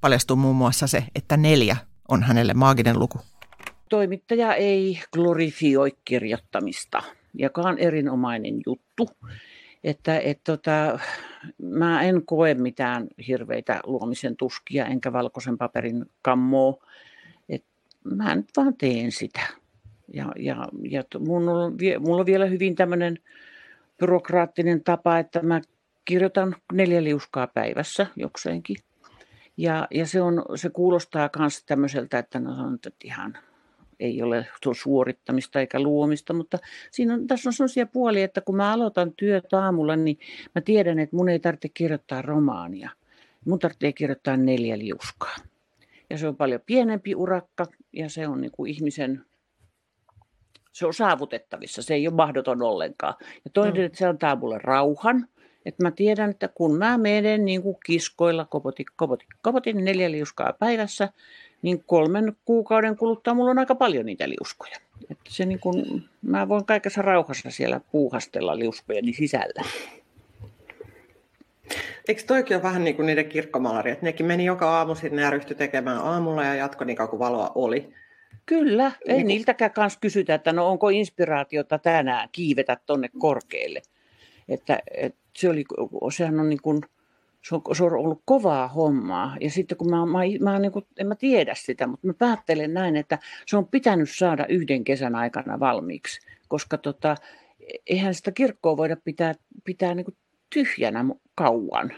[0.00, 1.76] Paljastuu muun muassa se, että neljä
[2.08, 3.18] on hänelle maaginen luku.
[3.88, 7.02] Toimittaja ei glorifioi kirjoittamista,
[7.34, 9.08] joka on erinomainen juttu.
[9.84, 10.98] Että et tota,
[11.62, 16.74] mä en koe mitään hirveitä luomisen tuskia enkä valkoisen paperin kammoa.
[17.48, 17.64] Et
[18.04, 19.40] mä nyt vaan teen sitä.
[20.12, 23.18] Ja, ja, ja mun on, mulla on vielä hyvin tämmöinen
[23.98, 25.60] byrokraattinen tapa, että mä
[26.04, 28.76] kirjoitan neljä liuskaa päivässä jokseenkin.
[29.56, 33.38] Ja, ja se, on, se kuulostaa myös tämmöiseltä, että no on ihan
[34.00, 36.58] ei ole suorittamista eikä luomista, mutta
[36.90, 40.18] siinä on, tässä on sellaisia puolia, että kun mä aloitan työt aamulla, niin
[40.54, 42.90] mä tiedän, että mun ei tarvitse kirjoittaa romaania.
[43.46, 45.36] Mun tarvitsee kirjoittaa neljä liuskaa.
[46.10, 49.24] Ja se on paljon pienempi urakka ja se on niin kuin ihmisen
[50.74, 53.14] se on saavutettavissa, se ei ole mahdoton ollenkaan.
[53.44, 53.84] Ja toinen, mm.
[53.84, 55.28] että se antaa mulle rauhan,
[55.66, 60.52] että mä tiedän, että kun mä menen niin kuin kiskoilla kopotin, kopotin, kopotin neljä liuskaa
[60.52, 61.08] päivässä,
[61.62, 64.76] niin kolmen kuukauden kuluttua mulla on aika paljon niitä liuskoja.
[65.10, 69.64] Että se niin kuin, mä voin kaikessa rauhassa siellä puuhastella liuskojeni sisällä.
[72.08, 75.30] Eikö toikin ole vähän niin kuin niiden kirkkomaalari, että nekin meni joka aamu sinne ja
[75.30, 77.92] ryhtyi tekemään aamulla ja jatko niin kauan kuin valoa oli.
[78.46, 83.82] Kyllä, ei niin niiltäkään kanssa kysytä, että no onko inspiraatiota tänään kiivetä tonne korkealle.
[84.48, 85.64] Että, että se oli,
[86.16, 86.82] sehän on niin kuin,
[87.48, 89.36] se on, se on ollut kovaa hommaa.
[89.40, 92.74] Ja sitten kun mä, mä, mä niin kuin, en mä tiedä sitä, mutta mä päättelen
[92.74, 96.20] näin, että se on pitänyt saada yhden kesän aikana valmiiksi.
[96.48, 97.16] Koska tota,
[97.86, 100.16] eihän sitä kirkkoa voida pitää, pitää niin kuin
[100.50, 101.04] tyhjänä
[101.34, 101.92] kauan.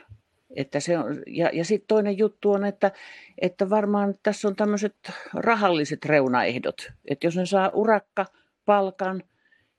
[0.57, 2.93] Että se on, ja ja sitten toinen juttu on, että,
[3.39, 4.95] että varmaan tässä on tämmöiset
[5.35, 6.93] rahalliset reunaehdot.
[7.11, 8.27] Että jos ne saa urakka,
[8.65, 9.23] palkan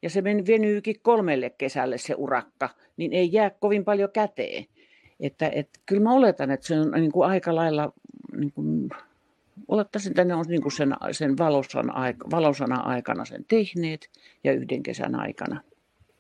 [0.01, 4.65] ja se venyykin kolmelle kesälle se urakka, niin ei jää kovin paljon käteen.
[5.19, 7.93] Että, että kyllä mä oletan, että se on niin kuin aika lailla,
[8.37, 8.89] niin kuin,
[9.67, 11.93] olettaisin, että ne on niin kuin sen, sen valosana,
[12.31, 14.09] valosana aikana sen tehneet
[14.43, 15.61] ja yhden kesän aikana.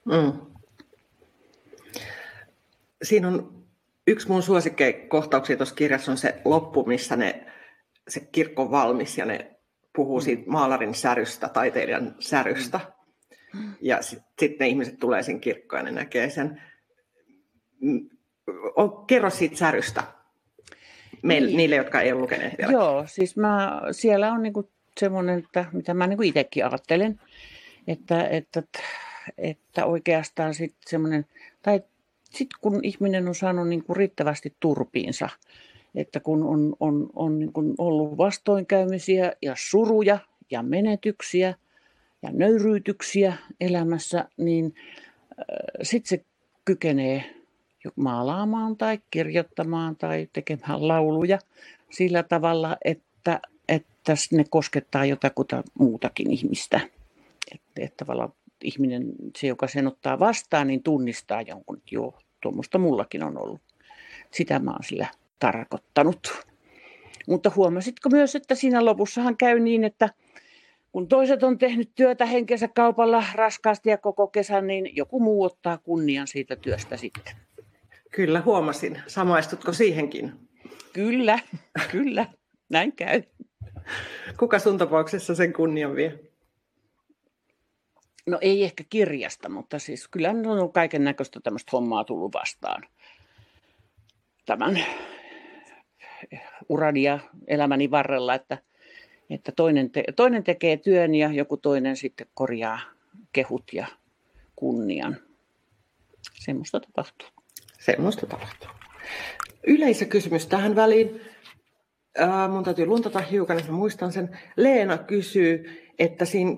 [0.05, 0.33] Mm.
[3.03, 3.56] Siinä on
[4.07, 7.45] yksi mun suosikkeikohtauksia tuossa kirjassa on se loppu, missä ne,
[8.07, 9.57] se kirkko on valmis ja ne
[9.95, 12.79] puhuu siitä maalarin särystä, taiteilijan särystä.
[13.81, 16.61] Ja sitten sit ne ihmiset tulee sen kirkkoon ja ne näkee sen.
[19.07, 20.03] Kerro siitä särystä.
[21.23, 21.57] meille, niin.
[21.57, 22.71] niille, jotka ei ole lukeneet vielä.
[22.71, 27.21] Joo, siis mä, siellä on niinku semmoinen, että, mitä mä niinku itsekin ajattelen,
[27.87, 28.63] että, että,
[29.37, 31.25] että oikeastaan sitten semmoinen,
[31.61, 31.81] tai
[32.31, 35.29] sitten kun ihminen on saanut niinku riittävästi turpiinsa,
[35.95, 40.19] että kun on, on, on niin kuin ollut vastoinkäymisiä ja suruja
[40.51, 41.53] ja menetyksiä
[42.21, 44.75] ja nöyryytyksiä elämässä, niin
[45.31, 45.45] äh,
[45.81, 46.25] sitten se
[46.65, 47.37] kykenee
[47.95, 51.39] maalaamaan tai kirjoittamaan tai tekemään lauluja
[51.89, 56.79] sillä tavalla, että, että ne koskettaa jotakuta muutakin ihmistä.
[57.51, 62.77] Että, että tavallaan ihminen, se joka sen ottaa vastaan, niin tunnistaa jonkun, että joo, tuommoista
[62.77, 63.61] mullakin on ollut.
[64.31, 65.07] Sitä mä oon sillä
[65.39, 66.45] tarkoittanut.
[67.27, 70.09] Mutta huomasitko myös, että siinä lopussahan käy niin, että
[70.91, 75.77] kun toiset on tehnyt työtä henkensä kaupalla raskaasti ja koko kesän, niin joku muu ottaa
[75.77, 77.35] kunnian siitä työstä sitten.
[78.11, 79.01] Kyllä, huomasin.
[79.07, 80.31] Samaistutko siihenkin?
[80.93, 81.39] Kyllä,
[81.91, 82.25] kyllä.
[82.69, 83.23] Näin käy.
[84.39, 86.19] Kuka sun tapauksessa sen kunnian vie?
[88.27, 92.83] No ei ehkä kirjasta, mutta siis kyllä on kaiken näköistä tämmöistä hommaa tullut vastaan.
[94.45, 94.85] Tämän
[96.69, 98.57] urani ja elämäni varrella, että,
[99.29, 102.79] että toinen, te, toinen tekee työn ja joku toinen sitten korjaa
[103.33, 103.87] kehut ja
[104.55, 105.17] kunnian.
[106.33, 107.27] Semmoista tapahtuu.
[107.79, 108.69] Semmoista tapahtuu.
[109.67, 111.21] Yleisökysymys tähän väliin.
[112.21, 114.39] Äh, mun täytyy luntata hiukan, että muistan sen.
[114.57, 115.65] Leena kysyy,
[115.99, 116.51] että siinä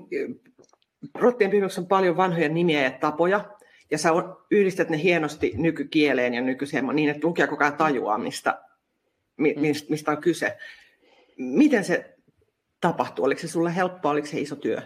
[1.13, 3.45] rottien on paljon vanhoja nimiä ja tapoja,
[3.91, 4.09] ja sä
[4.51, 8.59] yhdistät ne hienosti nykykieleen ja nykyiseen niin, että lukija koko ajan tajuaa, mistä
[9.39, 9.61] Mm.
[9.89, 10.57] mistä on kyse.
[11.37, 12.15] Miten se
[12.81, 13.25] tapahtuu?
[13.25, 14.81] Oliko se sulle helppoa, oliko se iso työ?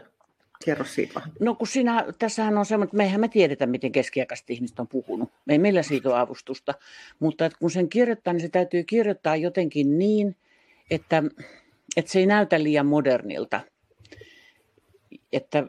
[0.65, 1.31] Kerro siitä vähän.
[1.39, 5.31] No kun sinä, tässähän on semmoinen, että meihän me tiedetä, miten keskiaikaiset ihmiset on puhunut.
[5.45, 6.73] Me ei meillä siitä ole avustusta.
[7.19, 10.35] Mutta että kun sen kirjoittaa, niin se täytyy kirjoittaa jotenkin niin,
[10.91, 11.23] että,
[11.97, 13.59] että se ei näytä liian modernilta.
[15.33, 15.63] Että,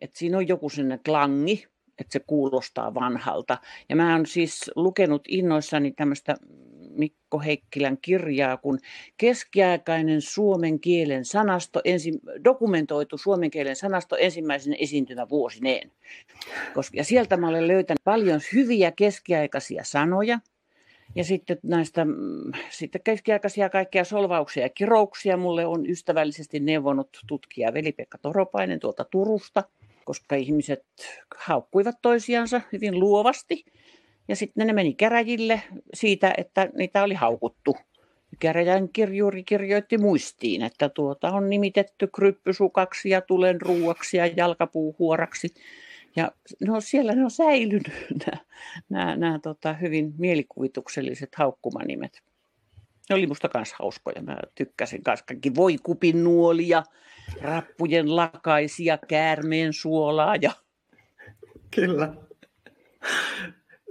[0.00, 1.66] että siinä on joku sinne klangi,
[1.98, 3.58] että se kuulostaa vanhalta.
[3.88, 6.36] Ja mä oon siis lukenut innoissani tämmöistä
[6.90, 8.78] Mikko Heikkilän kirjaa, kun
[9.16, 12.12] keskiaikainen suomen kielen sanasto, ensi,
[12.44, 15.92] dokumentoitu suomen kielen sanasto ensimmäisen esiintymä vuosineen.
[16.74, 20.38] Koska, ja sieltä mä olen löytänyt paljon hyviä keskiaikaisia sanoja,
[21.14, 27.74] ja sitten näistä mm, sitten keskiaikaisia kaikkia solvauksia ja kirouksia mulle on ystävällisesti neuvonut tutkija
[27.74, 29.64] Veli-Pekka Toropainen tuolta Turusta,
[30.04, 30.84] koska ihmiset
[31.36, 33.64] haukkuivat toisiansa hyvin luovasti–
[34.30, 35.62] ja sitten ne meni käräjille
[35.94, 37.76] siitä, että niitä oli haukuttu.
[38.38, 45.48] Käräjän kirjuri kirjoitti muistiin, että tuota on nimitetty kryppysukaksi ja tulen ruuaksi ja jalkapuuhuoraksi.
[46.16, 46.32] Ja
[46.66, 47.90] no, siellä ne on säilynyt
[48.88, 52.22] nämä, tota, hyvin mielikuvitukselliset haukkumanimet.
[53.08, 54.22] Ne oli musta kanssa hauskoja.
[54.22, 56.82] Mä tykkäsin kanssa kaikki voikupin nuolia,
[57.42, 60.52] rappujen lakaisia, käärmeen suolaa ja...
[61.76, 62.14] Kyllä.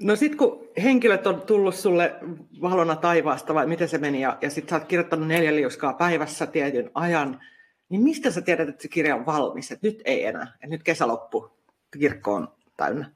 [0.02, 2.16] No sitten kun henkilöt on tullut sulle
[2.62, 6.46] valona taivaasta, vai miten se meni, ja, ja sitten sä oot kirjoittanut neljä liuskaa päivässä
[6.46, 7.40] tietyn ajan,
[7.90, 10.84] niin mistä sä tiedät, että se kirja on valmis, että nyt ei enää, että nyt
[10.84, 11.59] kesä loppu,
[12.00, 12.48] kirkko on
[12.78, 13.12] täynnä?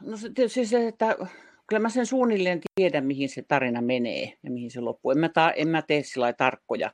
[0.00, 1.16] No se tietysti se, että
[1.66, 5.10] kyllä mä sen suunnilleen tiedän, mihin se tarina menee ja mihin se loppuu.
[5.10, 6.92] En mä, ta, en mä tee sillä tarkkoja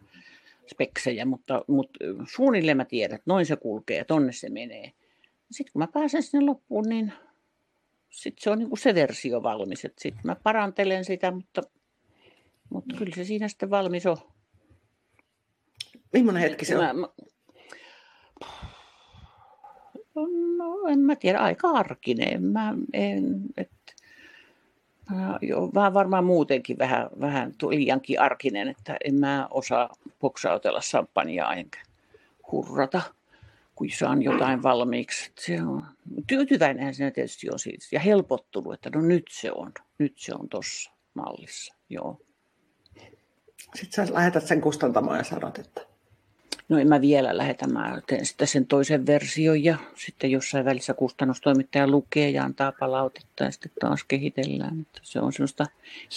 [0.67, 4.93] speksejä, mutta, mutta suunnilleen mä tiedän, että noin se kulkee, tonne se menee.
[5.51, 7.13] Sitten kun mä pääsen sinne loppuun, niin
[8.11, 9.81] sitten se on niin kuin se versio valmis.
[9.81, 11.63] Sitten mä parantelen sitä, mutta,
[12.71, 14.17] mutta kyllä se siinä sitten valmis on.
[16.13, 16.85] Millainen hetki se on?
[16.85, 17.09] Mä, mä,
[20.57, 22.43] no en mä tiedä, aika arkinen.
[22.43, 23.71] Mä en, et,
[25.43, 31.79] jo, vähän varmaan muutenkin vähän, vähän liiankin arkinen, että en mä osaa poksautella sampanjaa enkä
[32.53, 33.03] hurrata
[33.79, 35.31] kun saan jotain valmiiksi.
[35.39, 35.83] Se on,
[36.27, 40.49] tyytyväinen se tietysti on siitä ja helpottunut, että no nyt se on, nyt se on
[40.49, 41.75] tuossa mallissa.
[41.91, 42.21] Joo.
[43.75, 45.81] Sitten sä lähetät sen kustantamaan ja sanot, että...
[46.69, 50.95] No en mä vielä lähetä, mä teen sitten sen toisen version ja sitten jossain välissä
[50.95, 54.81] kustannustoimittaja lukee ja antaa palautetta ja sitten taas kehitellään.
[54.81, 55.67] Että se on semmoista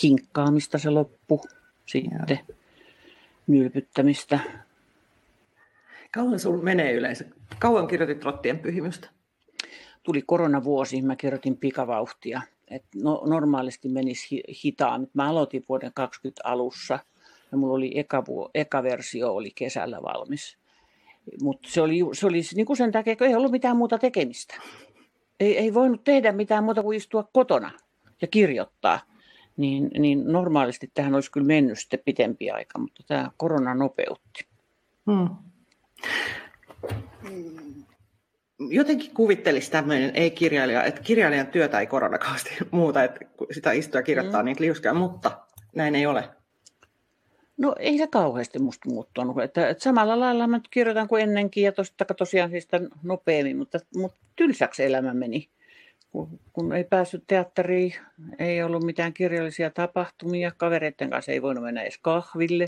[0.03, 1.41] hinkkaamista se loppu
[1.85, 2.57] sitten, Joo.
[3.47, 4.39] nylpyttämistä.
[6.13, 7.25] Kauan sun menee yleensä?
[7.59, 9.09] Kauan kirjoitit Rottien pyhimystä?
[10.03, 12.41] Tuli koronavuosi, mä kirjoitin pikavauhtia.
[12.67, 15.07] Et no, normaalisti menisi hitaan.
[15.13, 16.99] Mä aloitin vuoden 20 alussa
[17.51, 20.57] ja mulla oli eka, eka versio oli kesällä valmis.
[21.41, 24.55] Mutta se oli, se oli niin kuin sen takia, kun ei ollut mitään muuta tekemistä.
[25.39, 27.71] Ei, ei voinut tehdä mitään muuta kuin istua kotona
[28.21, 28.99] ja kirjoittaa
[29.57, 34.45] niin, niin normaalisti tähän olisi kyllä mennyt sitten pitempi aika, mutta tämä korona nopeutti.
[35.11, 35.29] Hmm.
[38.59, 43.19] Jotenkin kuvittelisi tämmöinen ei-kirjailija, että kirjailijan työtä ei koronakausti muuta, että
[43.51, 44.45] sitä istua kirjoittaa hmm.
[44.45, 45.31] niitä liuskeja, mutta
[45.75, 46.29] näin ei ole.
[47.61, 49.39] No ei se kauheasti musta muuttunut.
[49.43, 52.67] Että, että samalla lailla mä kirjoitan kuin ennenkin ja tosta, tosiaan siis
[53.03, 55.47] nopeammin, mutta, mutta tylsäksi elämä meni.
[56.11, 57.93] Kun, kun ei päässyt teatteriin,
[58.39, 62.65] ei ollut mitään kirjallisia tapahtumia, kavereiden kanssa ei voinut mennä edes kahville.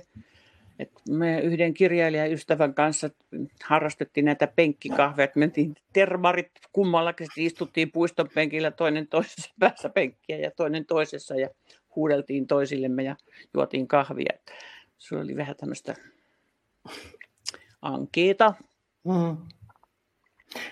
[0.80, 3.10] Et me yhden kirjailijan ystävän kanssa
[3.64, 10.52] harrastettiin näitä penkkikahveja, että mentiin termarit kummallakin, istuttiin puiston penkillä toinen toisessa päässä penkkiä ja
[10.52, 11.50] toinen toisessa ja
[11.96, 13.16] huudeltiin toisillemme ja
[13.54, 14.34] juotiin kahvia
[15.08, 15.96] se oli vähän tämmöistä
[17.82, 18.54] ankeeta.
[19.04, 19.38] Mm.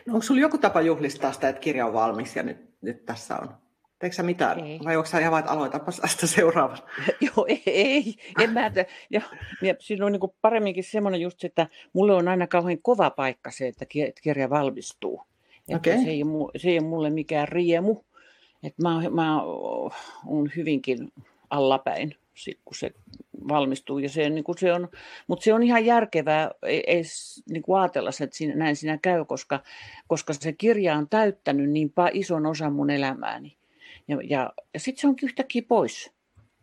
[0.06, 3.38] No onko sinulla joku tapa juhlistaa sitä, että kirja on valmis ja nyt, nyt tässä
[3.38, 3.50] on?
[4.00, 4.60] Teekö sä mitään?
[4.60, 4.80] Ei.
[4.84, 6.78] Vai onko sä ihan vain, että aloitapa sitä seuraava?
[7.36, 8.15] Joo, ei, ei.
[8.39, 8.72] En mä,
[9.10, 9.22] ja,
[9.62, 13.67] ja siinä on niin paremminkin semmoinen just, että mulle on aina kauhean kova paikka se,
[13.67, 13.86] että
[14.22, 15.22] kirja valmistuu.
[15.70, 16.04] Että okay.
[16.04, 16.22] se, ei,
[16.58, 18.04] se ei ole mulle mikään riemu.
[18.63, 21.12] Että mä, mä oon hyvinkin
[21.50, 22.91] allapäin, sit, kun se
[23.47, 23.99] valmistuu.
[23.99, 24.89] Ja se, niin kuin se on,
[25.27, 27.04] mutta se on ihan järkevää ei, ei
[27.49, 29.63] niin kuin ajatella, että siinä, näin siinä käy, koska,
[30.08, 33.58] koska se kirja on täyttänyt niin ison osan mun elämääni.
[34.08, 36.12] Ja, ja, ja sitten se on yhtäkkiä pois.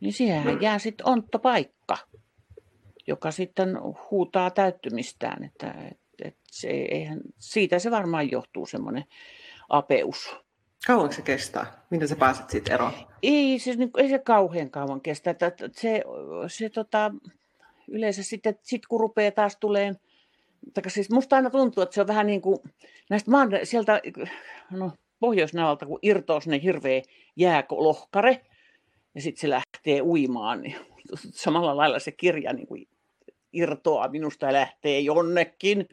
[0.01, 1.07] Niin siihen jää sitten
[1.43, 1.99] paikka,
[3.07, 3.69] joka sitten
[4.11, 5.45] huutaa täyttymistään.
[5.45, 9.05] Että, et, et se, eihän, siitä se varmaan johtuu semmoinen
[9.69, 10.37] apeus.
[10.87, 11.83] Kauanko se kestää?
[11.91, 12.93] Miten sä pääset siitä eroon?
[13.23, 15.35] Ei, siis, niin, ei se kauhean kauan kestä.
[15.73, 16.03] Se,
[16.49, 17.13] se tota,
[17.89, 19.97] yleensä sitten, sit kun rupeaa taas tuleen,
[20.75, 22.59] tai siis musta aina tuntuu, että se on vähän niin kuin
[23.11, 24.01] näistä maan, sieltä
[24.71, 27.03] no, pohjoisnävalta, kun irtoaa sinne hirveä
[27.37, 28.41] jääkolohkare,
[29.15, 30.77] ja sitten se lähtee uimaan, niin
[31.15, 32.89] samalla lailla se kirja niin kuin
[33.53, 35.89] irtoaa minusta ja lähtee jonnekin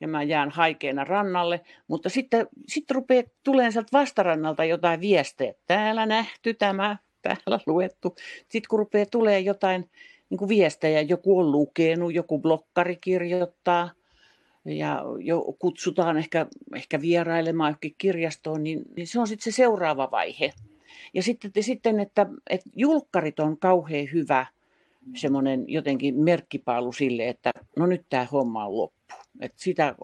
[0.00, 6.06] ja mä jään haikeena rannalle, mutta sitten sit rupeaa tulemaan sieltä vastarannalta jotain viestejä, täällä
[6.06, 8.16] nähty tämä, täällä luettu.
[8.38, 9.90] Sitten kun rupeaa tulee jotain
[10.30, 13.90] niin kuin viestejä, joku on lukenut, joku blokkari kirjoittaa
[14.64, 20.10] ja jo kutsutaan ehkä, ehkä vierailemaan johonkin kirjastoon, niin, niin se on sitten se seuraava
[20.10, 20.52] vaihe.
[21.14, 24.46] Ja sitten, sitten että, että julkkarit on kauhean hyvä
[25.16, 29.14] semmoinen jotenkin merkkipaalu sille, että no nyt tämä homma on loppu.
[29.40, 29.94] Et sitä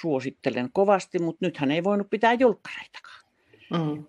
[0.00, 3.24] suosittelen kovasti, mutta nythän ei voinut pitää julkkareitakaan.
[3.70, 4.04] Mm.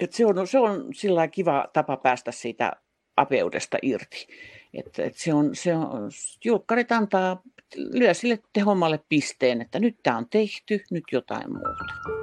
[0.00, 2.72] Et se on, se on sillä kiva tapa päästä siitä
[3.16, 4.26] apeudesta irti.
[4.74, 6.10] Et, et se on, se on,
[6.44, 7.42] julkkarit antaa,
[7.76, 12.22] lyö sille tehommalle pisteen, että nyt tämä on tehty, nyt jotain muuta.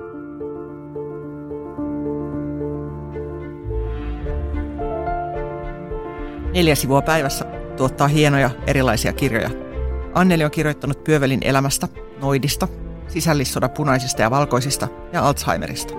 [6.59, 7.45] Neljä sivua päivässä
[7.77, 9.49] tuottaa hienoja erilaisia kirjoja
[10.13, 11.87] Anneli on kirjoittanut Pyövelin elämästä,
[12.21, 12.67] noidista,
[13.07, 15.93] sisällissodan punaisista ja valkoisista ja Alzheimerista.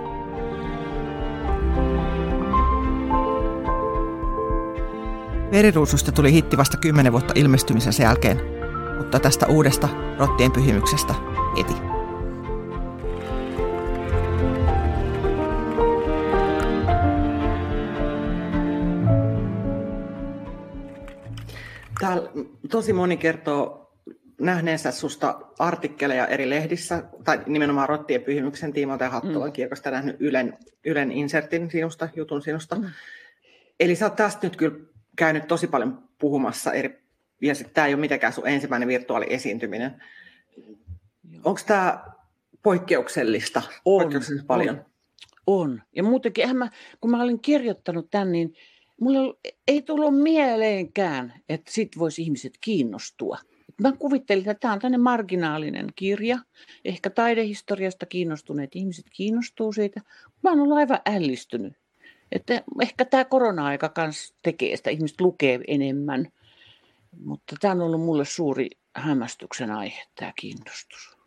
[5.53, 8.41] Veriruususta tuli hitti vasta kymmenen vuotta ilmestymisen jälkeen,
[8.99, 11.15] mutta tästä uudesta rottien pyhimyksestä
[11.61, 12.00] eti.
[22.01, 22.31] Täällä
[22.71, 23.81] tosi moni kertoo
[24.41, 29.53] nähneensä susta artikkeleja eri lehdissä, tai nimenomaan Rottien pyhimyksen tiimoilta ja Hattulan mm.
[29.53, 32.77] kirkosta nähnyt Ylen, Ylen insertin sinusta, jutun sinusta.
[32.77, 32.85] Mm.
[33.81, 34.77] Eli sä oot tästä nyt kyllä
[35.17, 37.03] käynyt tosi paljon puhumassa, eri,
[37.41, 40.03] ja tämä ei ole mitenkään sun ensimmäinen virtuaaliesiintyminen.
[41.45, 42.05] Onko tämä
[42.63, 43.63] poikkeuksellista?
[43.85, 44.85] On, poikkeuksellista paljon?
[45.47, 45.71] On.
[45.71, 45.83] on.
[45.97, 48.55] Ja muutenkin, mä, kun mä olin kirjoittanut tämän, niin
[49.01, 49.35] mulle
[49.69, 53.39] ei tullut mieleenkään, että sit voisi ihmiset kiinnostua.
[53.83, 56.39] Mä kuvittelin, että tämä on tämmöinen marginaalinen kirja.
[56.85, 60.01] Ehkä taidehistoriasta kiinnostuneet ihmiset kiinnostuu siitä.
[60.43, 61.73] Mä oon ollut aivan ällistynyt.
[62.33, 66.33] Että ehkä tämä korona-aika kanssa tekee sitä, ihmiset lukee enemmän.
[67.25, 71.20] Mutta tämä on ollut mulle suuri hämmästyksen aihe, tämä kiinnostus.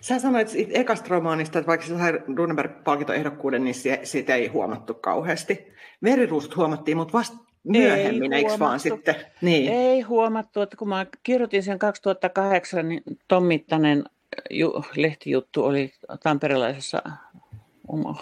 [0.00, 5.72] Sä sanoit ekasta romaanista, että vaikka se sai Runeberg-palkintoehdokkuuden, niin siitä ei huomattu kauheasti.
[6.02, 9.14] Veriruusut huomattiin, mutta vasta myöhemmin, eikö vaan sitten?
[9.40, 9.72] Niin.
[9.72, 14.04] Ei huomattu, että kun mä kirjoitin sen 2008, niin Tom Mittanen
[14.50, 15.92] ju, lehtijuttu oli
[16.22, 17.02] tamperelaisessa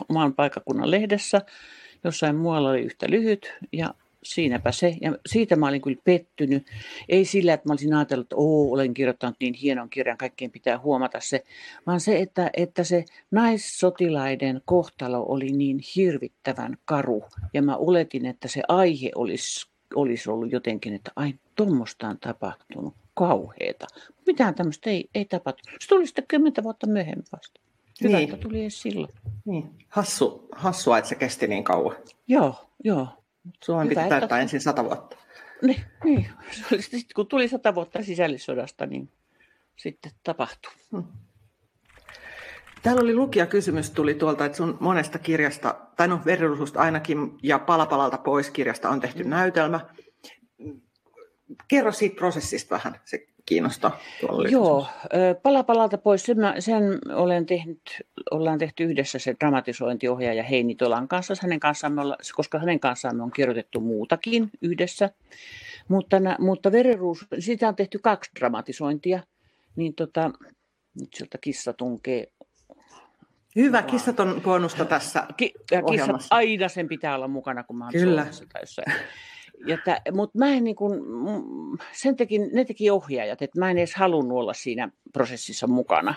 [0.09, 1.41] oman paikakunnan lehdessä.
[2.05, 4.97] Jossain muualla oli yhtä lyhyt ja siinäpä se.
[5.01, 6.67] Ja siitä mä olin kyllä pettynyt.
[7.09, 10.79] Ei sillä, että mä olisin ajatellut, että Oo, olen kirjoittanut niin hienon kirjan, kaikkien pitää
[10.79, 11.45] huomata se,
[11.87, 17.25] vaan se, että, että se naissotilaiden kohtalo oli niin hirvittävän karu.
[17.55, 22.95] Ja mä oletin, että se aihe olisi, olisi ollut jotenkin, että ai, tuommoista on tapahtunut
[23.15, 23.87] kauheeta.
[24.27, 25.81] Mitään tämmöistä ei, ei tapahtunut.
[25.81, 27.61] Se tuli sitten kymmentä vuotta myöhemmin vasta.
[28.05, 28.35] Hyvä, niin.
[28.35, 29.13] että tuli edes silloin.
[29.45, 29.71] Niin.
[29.89, 31.97] Hassu, hassua, että se kesti niin kauan.
[32.29, 32.55] Joo,
[32.85, 33.09] joo.
[33.65, 34.39] Suomen piti täyttää että...
[34.39, 35.17] ensin sata vuotta.
[35.63, 36.27] Niin, niin.
[36.51, 39.13] Se oli sitten, kun tuli sata vuotta sisällissodasta, niin
[39.77, 40.73] sitten tapahtui.
[40.93, 41.05] Hmm.
[42.83, 46.21] Täällä oli lukijakysymys, tuli tuolta, että sun monesta kirjasta, tai no
[46.77, 49.31] ainakin, ja Palapalalta pois kirjasta on tehty mm.
[49.31, 49.81] näytelmä.
[51.69, 53.99] Kerro siitä prosessista vähän, se kiinnostaa.
[54.51, 54.87] Joo,
[55.43, 56.23] pala palalta pois.
[56.23, 57.81] Sen, mä, sen olen tehnyt,
[58.31, 61.35] ollaan tehty yhdessä se dramatisointiohjaaja Heini Tolan kanssa.
[61.43, 65.11] Hänen kanssaan me olla, koska hänen kanssaan me on kirjoitettu muutakin yhdessä.
[65.89, 69.23] Mutta, mutta Verenruus, siitä on tehty kaksi dramatisointia.
[69.77, 70.31] Niin tota,
[71.01, 72.27] nyt sieltä kissa tunkee
[73.57, 77.85] Hyvä, kissat on bonusta tässä Ki- ja kissat aina sen pitää olla mukana, kun mä
[77.85, 78.27] oon Kyllä.
[78.53, 78.93] Tai jossain.
[80.13, 80.99] Mutta mä en niin kun,
[81.93, 86.15] sen teki, ne teki ohjaajat, että mä en edes halunnut olla siinä prosessissa mukana.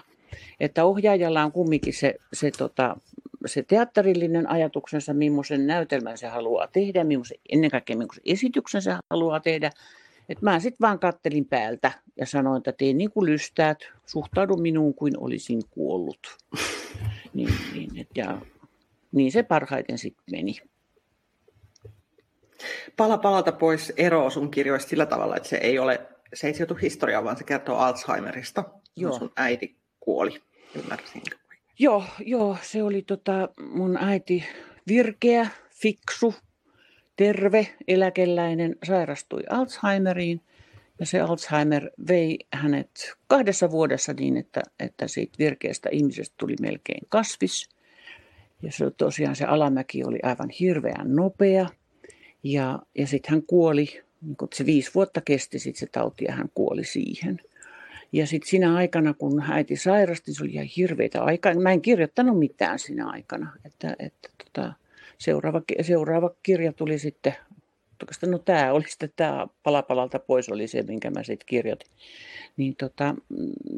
[0.59, 2.97] Että ohjaajalla on kumminkin se, se, tota,
[3.45, 9.39] se teatterillinen ajatuksensa, millaisen näytelmän se haluaa tehdä, millaisen, ennen kaikkea millaisen esityksen se haluaa
[9.39, 9.71] tehdä.
[10.29, 14.93] Et mä sitten vaan kattelin päältä ja sanoin, että teen niin kuin lystäät, suhtaudu minuun
[14.93, 16.37] kuin olisin kuollut.
[17.33, 18.41] niin, niin, et, ja,
[19.11, 20.55] niin se parhaiten sitten meni.
[22.97, 26.01] Pala palalta pois ero sun kirjoista sillä tavalla, että se ei ole,
[26.33, 28.63] se ei sijoitu historiaan, vaan se kertoo Alzheimerista.
[28.95, 29.19] Joo.
[29.19, 30.41] Sun äiti kuoli,
[30.75, 31.37] ymmärsinkö?
[31.79, 34.43] Joo, joo, se oli tota, mun äiti
[34.87, 36.35] virkeä, fiksu,
[37.15, 40.41] terve, eläkeläinen, sairastui Alzheimeriin.
[40.99, 47.07] Ja se Alzheimer vei hänet kahdessa vuodessa niin, että, että siitä virkeästä ihmisestä tuli melkein
[47.09, 47.69] kasvis.
[48.61, 51.67] Ja se tosiaan se alamäki oli aivan hirveän nopea–
[52.43, 56.33] ja, ja sitten hän kuoli, niin kun se viisi vuotta kesti sit se tauti ja
[56.33, 57.41] hän kuoli siihen.
[58.11, 61.53] Ja sitten siinä aikana, kun äiti sairasti, se oli ihan hirveitä aikaa.
[61.53, 63.51] Mä en kirjoittanut mitään siinä aikana.
[63.65, 64.73] Että, että tota,
[65.17, 67.35] seuraava, seuraava kirja tuli sitten,
[68.25, 71.91] no tämä oli sitten tämä palapalalta pois oli se, minkä mä sitten kirjoitin.
[72.57, 73.15] Niin tota,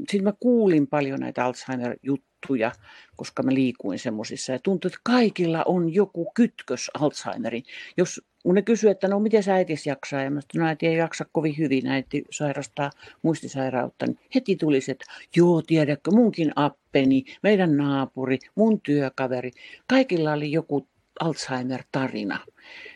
[0.09, 2.71] sitten mä kuulin paljon näitä Alzheimer-juttuja,
[3.15, 4.51] koska mä liikuin semmoisissa.
[4.51, 7.63] Ja tuntui, että kaikilla on joku kytkös Alzheimerin.
[7.97, 10.87] Jos kun ne kysyivät, että no miten sä äitis jaksaa, ja mä sanoin, no äiti
[10.87, 12.91] ei jaksa kovin hyvin, äiti sairastaa
[13.21, 19.51] muistisairautta, niin heti tuli se, että joo, tiedätkö, munkin appeni, meidän naapuri, mun työkaveri,
[19.87, 20.87] kaikilla oli joku
[21.19, 22.39] Alzheimer-tarina.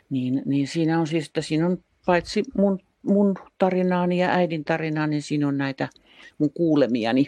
[0.10, 5.10] Niin, niin siinä on siis, että siinä on paitsi mun, mun tarinaani ja äidin tarinaani,
[5.10, 5.90] niin siinä on näitä
[6.38, 7.26] mun kuulemiani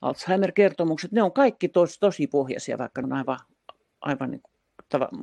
[0.00, 1.12] Alzheimer-kertomukset.
[1.12, 3.38] Ne on kaikki tos, tosi pohjaisia, vaikka ne on aivan,
[4.00, 4.42] aivan niin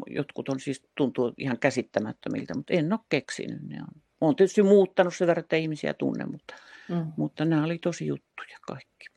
[0.07, 3.61] jotkut on siis tuntuu ihan käsittämättömiltä, mutta en ole keksinyt.
[3.61, 4.01] Ne on.
[4.21, 6.55] Olen tietysti muuttanut sen verran, että ihmisiä tunne, mutta,
[6.89, 7.11] mm.
[7.17, 9.07] mutta nämä oli tosi juttuja kaikki.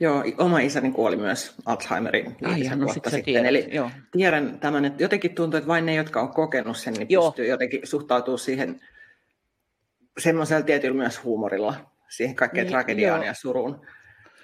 [0.00, 3.24] Joo, oma isäni kuoli myös Alzheimerin Ai, no vuotta sitten.
[3.24, 3.90] Tiedät, Eli joo.
[4.12, 7.30] tiedän tämän, että jotenkin tuntuu, että vain ne, jotka on kokenut sen, niin joo.
[7.30, 8.80] pystyy jotenkin suhtautumaan siihen
[10.18, 13.26] semmoisella tietyllä myös huumorilla, siihen kaikkeen niin, tragediaan joo.
[13.26, 13.86] ja suruun.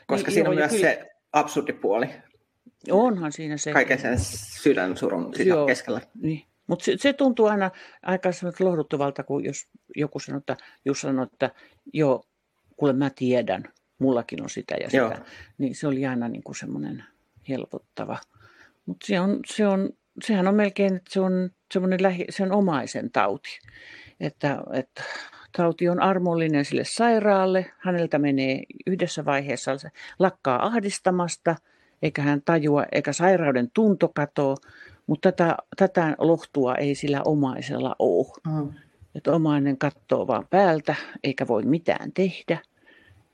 [0.06, 0.90] Koska niin, siinä joo, on myös kyllä...
[0.90, 2.06] se absurdi puoli.
[2.90, 3.72] Onhan siinä se.
[3.72, 4.18] Kaiken sen
[4.62, 6.00] sydänsurun sitä Joo, keskellä.
[6.22, 6.42] Niin.
[6.66, 7.70] Mutta se, se, tuntuu aina
[8.02, 11.50] aika lohduttavalta, kun jos joku sanoo, että, jos sanoo, että
[11.92, 12.24] joo,
[12.76, 13.64] kuule mä tiedän,
[13.98, 14.96] mullakin on sitä ja sitä.
[14.96, 15.14] Joo.
[15.58, 17.04] Niin se oli aina niin kuin semmoinen
[17.48, 18.18] helpottava.
[18.86, 19.90] Mutta se on, se on,
[20.24, 23.58] sehän on melkein, että se on semmoinen lähi, se on omaisen tauti.
[24.20, 25.02] Että, että
[25.56, 29.88] tauti on armollinen sille sairaalle, häneltä menee yhdessä vaiheessa, se
[30.18, 31.56] lakkaa ahdistamasta–
[32.02, 34.56] eikä hän tajua, eikä sairauden tunto katoa,
[35.06, 38.26] mutta tätä, tätä lohtua ei sillä omaisella ole.
[38.46, 38.72] Mm.
[39.14, 42.58] Että omainen katsoo vaan päältä, eikä voi mitään tehdä,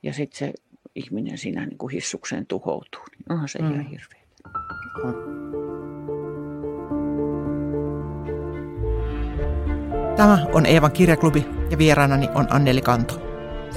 [0.03, 0.53] ja sitten se
[0.95, 3.01] ihminen siinä niin kuin hissukseen tuhoutuu.
[3.11, 3.71] Niin onhan se mm.
[3.71, 4.21] ihan hirveä.
[10.15, 13.21] Tämä on Eevan kirjaklubi ja vieraanani on Anneli Kanto.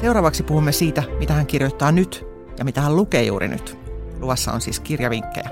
[0.00, 2.26] Seuraavaksi puhumme siitä, mitä hän kirjoittaa nyt
[2.58, 3.83] ja mitä hän lukee juuri nyt.
[4.24, 5.50] Luvassa on siis kirjavinkkejä.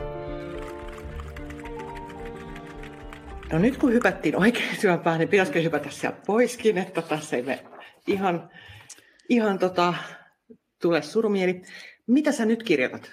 [3.53, 7.65] No nyt kun hypättiin oikein syöpään, niin pitäisikö hypätä sieltä poiskin, että tässä ei me
[8.07, 8.51] ihan,
[9.29, 9.95] ihan tota,
[10.83, 11.63] tule surumieli.
[12.07, 13.11] Mitä sä nyt kirjoitat?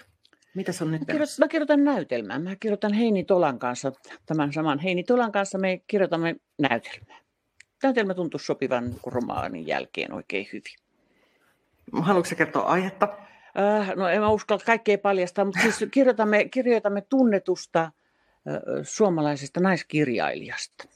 [0.55, 2.39] Mitä on nyt mä kirjoitan, mä kirjoitan näytelmää.
[2.39, 3.91] Mä kirjoitan Heini Tolan kanssa,
[4.25, 7.19] tämän saman Heini Tolan kanssa me kirjoitamme näytelmää.
[7.83, 10.75] näytelmä tuntui sopivan romaanin jälkeen oikein hyvin.
[12.01, 13.28] Haluatko kertoa aihetta?
[13.57, 17.91] Äh, no en mä uskalla kaikkea paljastaa, mutta siis kirjoitamme, kirjoitamme tunnetusta äh,
[18.83, 20.87] suomalaisesta naiskirjailijasta.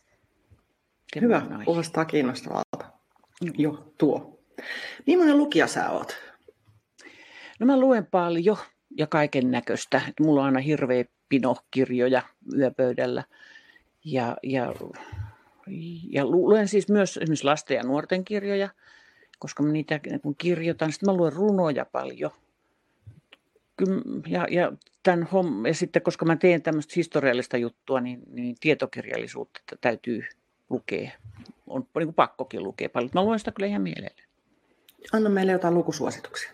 [1.22, 2.86] Hyvä, kuulostaa kiinnostavalta.
[3.58, 4.40] Jo, tuo.
[5.08, 6.16] Millainen lukija sä oot?
[7.60, 8.58] No mä luen paljon
[8.98, 10.02] ja kaiken näköistä.
[10.20, 12.22] Mulla on aina hirveä pino kirjoja
[12.58, 13.24] yöpöydällä.
[14.06, 14.74] Ja, ja,
[16.10, 18.70] ja luen siis myös esimerkiksi lasten ja nuorten kirjoja,
[19.40, 20.92] koska mä niitä kun kirjoitan.
[20.92, 22.32] Sitten mä luen runoja paljon.
[24.28, 24.72] Ja, ja,
[25.04, 30.24] tämän homm, ja sitten koska mä teen tämmöistä historiallista juttua, niin, niin tietokirjallisuutta täytyy
[30.70, 31.12] lukea.
[31.68, 33.12] On niin kuin pakkokin lukea paljon.
[33.14, 34.24] Mä luen sitä kyllä ihan mielelläni.
[35.14, 36.52] Anna meille jotain lukusuosituksia.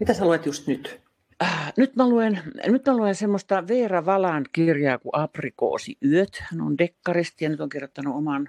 [0.00, 1.00] Mitä sä luet just nyt?
[1.42, 6.42] Äh, nyt, mä luen, nyt mä luen semmoista Veera Valan kirjaa kuin Aprikoosi yöt.
[6.50, 8.48] Hän on dekkaristi ja nyt on kirjoittanut oman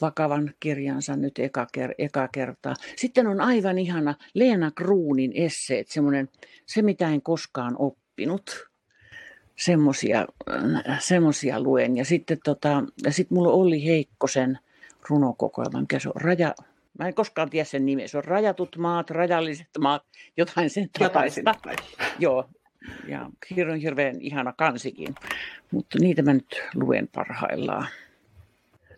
[0.00, 2.74] vakavan kirjansa nyt eka, ker- eka kertaa.
[2.96, 6.28] Sitten on aivan ihana Leena Kruunin esseet, semmoinen
[6.66, 8.68] Se mitä en koskaan oppinut.
[9.56, 10.26] Semmoisia,
[10.98, 11.96] semmosia luen.
[11.96, 14.58] Ja sitten tota, ja sit mulla oli Heikkosen
[15.08, 16.54] runokokoelma, mikä se on Raja,
[16.98, 18.08] Mä en koskaan tiedä sen nimeä.
[18.08, 20.02] Se on rajatut maat, rajalliset maat,
[20.36, 21.54] jotain sen tapaista.
[22.18, 22.48] Joo,
[23.08, 25.14] ja hirveän, hirveän ihana kansikin.
[25.70, 27.86] Mutta niitä mä nyt luen parhaillaan.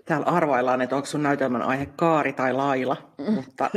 [0.05, 3.33] Täällä arvaillaan, että onko sun näytelmän aihe Kaari tai Laila, mm.
[3.33, 3.71] mutta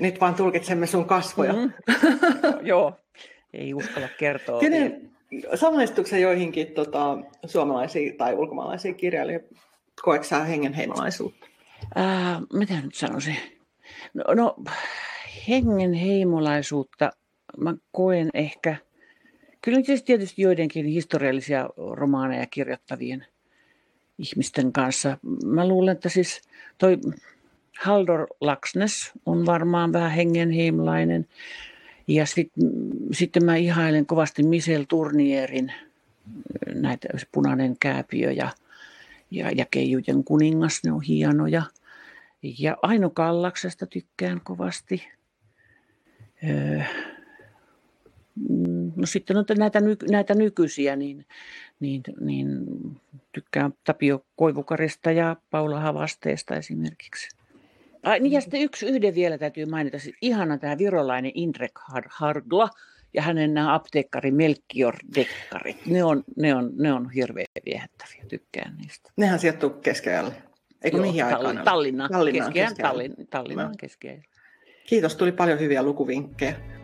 [0.00, 1.52] nyt vaan tulkitsemme sun kasvoja.
[1.52, 1.72] Mm.
[2.62, 2.92] Joo,
[3.52, 4.60] ei uskalla kertoa.
[4.60, 5.10] Kenen,
[5.54, 9.48] samaistuiko joihinkin tota, suomalaisiin tai ulkomaalaisiin kirjailijoihin?
[10.02, 11.46] Koetko sä hengenheimolaisuutta?
[11.98, 13.36] Äh, mitä nyt sanoisin?
[14.14, 14.56] No, no
[15.48, 17.10] hengenheimolaisuutta
[17.56, 18.76] mä koen ehkä,
[19.62, 23.26] kyllä tietysti joidenkin historiallisia romaaneja kirjoittavien
[24.18, 25.18] ihmisten kanssa.
[25.44, 26.40] Mä luulen, että siis
[26.78, 26.98] toi
[27.80, 31.26] Haldor Laksnes on varmaan vähän hengenheimolainen.
[32.08, 32.52] Ja sit,
[33.12, 35.72] sitten mä ihailen kovasti Michel Turnierin
[36.74, 38.50] näitä punainen kääpiö ja,
[39.30, 41.62] ja, ja Keijujen kuningas, ne on hienoja–
[42.42, 45.08] ja Aino Kallaksesta tykkään kovasti.
[46.44, 46.80] Öö,
[48.96, 51.26] no sitten on näitä, näitä nykyisiä, niin,
[51.80, 52.66] niin, niin
[53.32, 57.28] tykkään Tapio Koivukarista ja Paula Havasteesta esimerkiksi.
[58.02, 59.98] Ai, niin ja sitten yksi yhden vielä täytyy mainita.
[59.98, 61.72] Siis ihana tämä virolainen Indrek
[62.08, 62.68] Hargla
[63.14, 65.86] ja hänen nämä apteekkari Melchior Dekkarit.
[65.86, 69.10] Ne on, ne on, ne on hirveän viehättäviä, tykkään niistä.
[69.16, 70.32] Nehän sijoittuu keskellä.
[70.84, 71.60] Eikö Joo, mihin aikaan?
[71.64, 74.22] Tallinna, Tallinna keskiään, Tallin, Tallinnan keskiään.
[74.86, 76.77] Kiitos, tuli paljon hyviä lukuvinkkejä.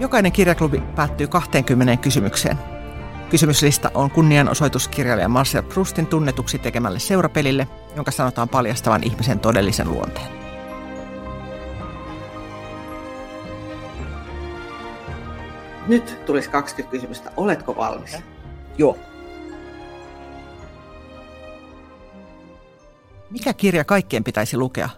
[0.00, 2.58] Jokainen kirjaklubi päättyy 20 kysymykseen.
[3.30, 10.26] Kysymyslista on kunnianosoitus kirjailija Marcel Proustin tunnetuksi tekemälle seurapelille, jonka sanotaan paljastavan ihmisen todellisen luonteen.
[15.86, 17.30] Nyt tulisi 20 kysymystä.
[17.36, 18.16] Oletko valmis?
[18.78, 18.98] Joo.
[23.30, 24.88] Mikä kirja kaikkien pitäisi lukea?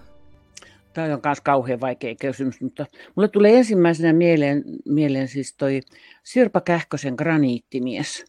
[0.92, 2.86] Tämä on myös kauhean vaikea kysymys, mutta
[3.16, 5.80] mulle tulee ensimmäisenä mieleen, mieleen siis toi
[6.22, 8.24] Sirpa Kähkösen graniittimies,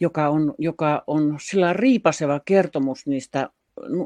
[0.00, 3.48] joka on, joka on sillä riipaseva kertomus niistä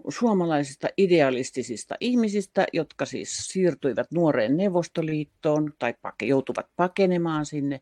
[0.08, 7.80] suomalaisista idealistisista ihmisistä, jotka siis siirtyivät nuoreen Neuvostoliittoon tai joutuvat pakenemaan sinne.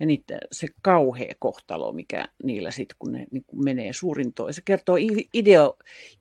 [0.00, 4.54] Ja niitä, se kauhea kohtalo, mikä niillä sitten, kun ne niin kun menee suurintoon.
[4.54, 4.96] Se kertoo
[5.34, 5.76] ideo,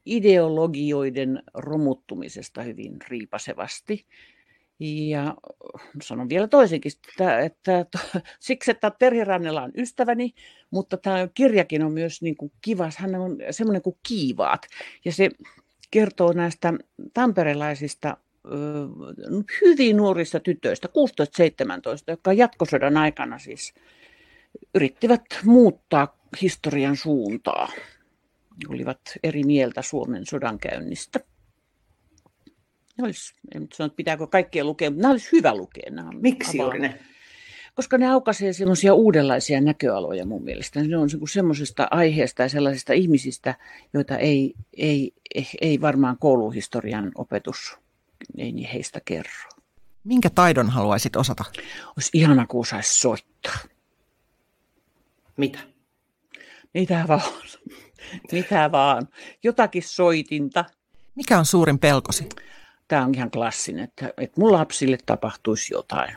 [0.06, 4.06] ideologioiden romuttumisesta hyvin riipasevasti.
[4.80, 5.36] Ja
[6.04, 7.86] sanon vielä toisenkin, että, että
[8.40, 10.34] siksi, että Terhi Rannella on ystäväni,
[10.72, 12.90] mutta tämä kirjakin on myös niin kuin kiva.
[12.98, 14.68] Hän on semmoinen kuin kiivaat.
[15.06, 15.30] Ja se
[15.92, 16.74] kertoo näistä
[17.14, 18.18] tamperelaisista
[19.62, 20.92] hyvin nuorista tytöistä, 16-17,
[22.08, 23.74] jotka jatkosodan aikana siis
[24.76, 27.72] yrittivät muuttaa historian suuntaa.
[28.70, 31.20] Olivat eri mieltä Suomen sodankäynnistä.
[32.98, 35.92] Ne olisi, en sano, että pitääkö kaikkea lukea, mutta nämä olisi hyvä lukea.
[35.92, 37.00] Nämä Miksi juuri ne?
[37.76, 40.84] Koska ne aukaisee sellaisia uudenlaisia näköaloja mun mielestä.
[40.84, 43.56] Ne on niinku semmoisesta aiheesta ja sellaisista ihmisistä,
[43.94, 47.78] joita ei, ei, ei, ei varmaan kouluhistorian opetus
[48.38, 49.50] ei heistä kerro.
[50.04, 51.44] Minkä taidon haluaisit osata?
[51.98, 53.58] Olisi ihana, kun osaisi soittaa.
[55.38, 55.60] Mitä?
[56.74, 57.22] Mitä vaan.
[58.32, 59.08] Mitä vaan.
[59.44, 60.66] Jotakin soitinta.
[61.16, 62.30] Mikä on suurin pelkosi?
[62.88, 66.16] Tämä on ihan klassinen, että, että mun lapsille tapahtuisi jotain.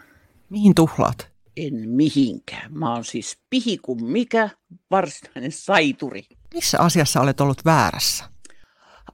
[0.51, 1.29] Mihin tuhlaat?
[1.57, 2.79] En mihinkään.
[2.79, 4.49] Mä oon siis pihi kuin mikä,
[4.91, 6.27] varsinainen saituri.
[6.55, 8.34] Missä asiassa olet ollut väärässä?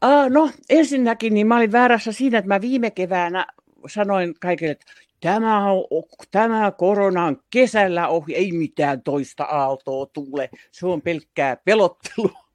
[0.05, 3.47] Uh, no ensinnäkin niin mä olin väärässä siinä, että mä viime keväänä
[3.87, 4.87] sanoin kaikille, että
[5.21, 5.85] tämä, on,
[6.31, 10.51] tämä korona on kesällä ohi, ei mitään toista aaltoa tule.
[10.73, 12.41] Se on pelkkää pelottelua.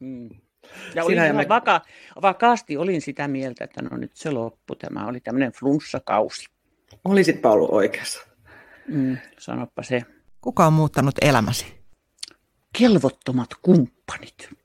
[0.00, 0.30] Mm.
[0.94, 1.48] Ja olin ihan me...
[1.48, 1.80] vaka,
[2.22, 4.74] vakaasti olin sitä mieltä, että no nyt se loppu.
[4.74, 6.46] Tämä oli tämmöinen flunssakausi.
[7.04, 8.20] Olisit ollut oikeassa.
[8.88, 10.02] Mm, sanoppa se.
[10.40, 11.66] Kuka on muuttanut elämäsi?
[12.78, 14.59] Kelvottomat kumppanit.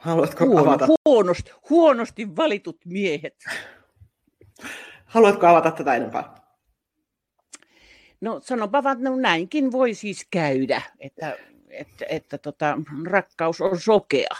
[0.00, 0.86] Haluatko Huono, avata?
[1.04, 3.36] Huonosti, huonosti valitut miehet.
[5.04, 6.34] Haluatko avata tätä enempää?
[8.20, 11.36] No sanopa vaan, että no, näinkin voi siis käydä, että,
[11.68, 14.36] että, että tota, rakkaus on sokea.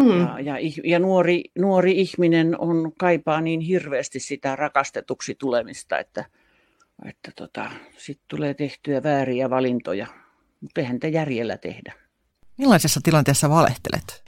[0.00, 0.20] Hmm.
[0.20, 0.54] Ja, ja,
[0.84, 6.24] ja nuori, nuori ihminen on kaipaa niin hirveästi sitä rakastetuksi tulemista, että,
[7.08, 10.06] että tota, sitten tulee tehtyä vääriä valintoja.
[10.60, 11.92] Mutta eihän te järjellä tehdä.
[12.58, 14.24] Millaisessa tilanteessa valehtelet?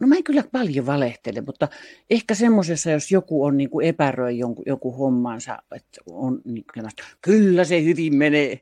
[0.00, 1.68] No mä en kyllä paljon valehtele, mutta
[2.10, 6.90] ehkä semmoisessa, jos joku on niin kuin epäröi jonkun, joku hommansa, että on niin kuin,
[7.20, 8.60] kyllä se hyvin menee,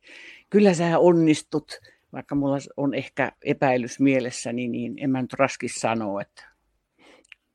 [0.50, 1.80] kyllä sä onnistut,
[2.12, 6.44] vaikka mulla on ehkä epäilys mielessäni, niin en mä nyt raski sanoa, että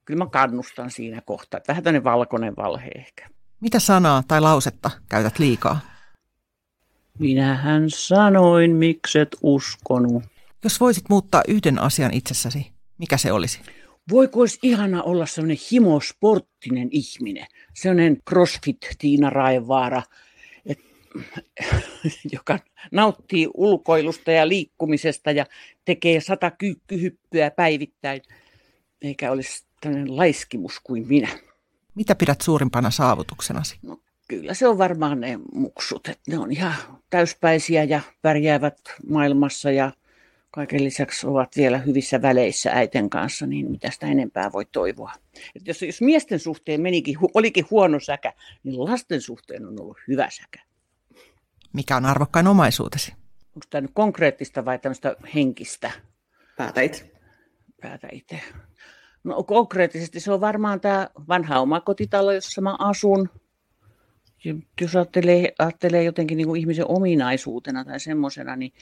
[0.05, 1.59] kyllä mä kannustan siinä kohtaa.
[1.67, 3.30] Vähän tämmöinen valkoinen valhe ehkä.
[3.59, 5.80] Mitä sanaa tai lausetta käytät liikaa?
[7.19, 10.23] Minähän sanoin, mikset uskonut.
[10.63, 13.60] Jos voisit muuttaa yhden asian itsessäsi, mikä se olisi?
[14.12, 20.04] Voiko olisi ihana olla sellainen himosporttinen ihminen, sellainen crossfit Tiina Raivaara,
[20.66, 20.80] et,
[22.34, 22.60] joka
[22.91, 25.45] nauttii ulkoilusta ja liikkumisesta ja
[25.86, 28.22] tekee sata kyykkyhyppyä päivittäin,
[29.02, 31.28] eikä olisi tällainen laiskimus kuin minä.
[31.95, 33.78] Mitä pidät suurimpana saavutuksenasi?
[33.82, 36.74] No, kyllä se on varmaan ne muksut, että ne on ihan
[37.10, 38.80] täyspäisiä ja pärjäävät
[39.10, 39.91] maailmassa ja
[40.52, 45.14] kaiken lisäksi ovat vielä hyvissä väleissä äiten kanssa, niin mitä sitä enempää voi toivoa.
[45.56, 48.34] Et jos, jos miesten suhteen menikin, olikin huono säkä,
[48.64, 50.64] niin lasten suhteen on ollut hyvä säkä.
[51.74, 53.14] Mikä on arvokkain omaisuutesi?
[53.56, 55.91] Onko tämä nyt konkreettista vai tämmöistä henkistä?
[56.58, 57.12] Päätä itse.
[57.82, 58.39] Päätä itse.
[59.24, 63.30] No konkreettisesti se on varmaan tämä vanha omakotitalo, jossa mä asun.
[64.82, 68.74] Jos ajattelee, ajattelee jotenkin niin kuin ihmisen ominaisuutena tai semmoisena, niin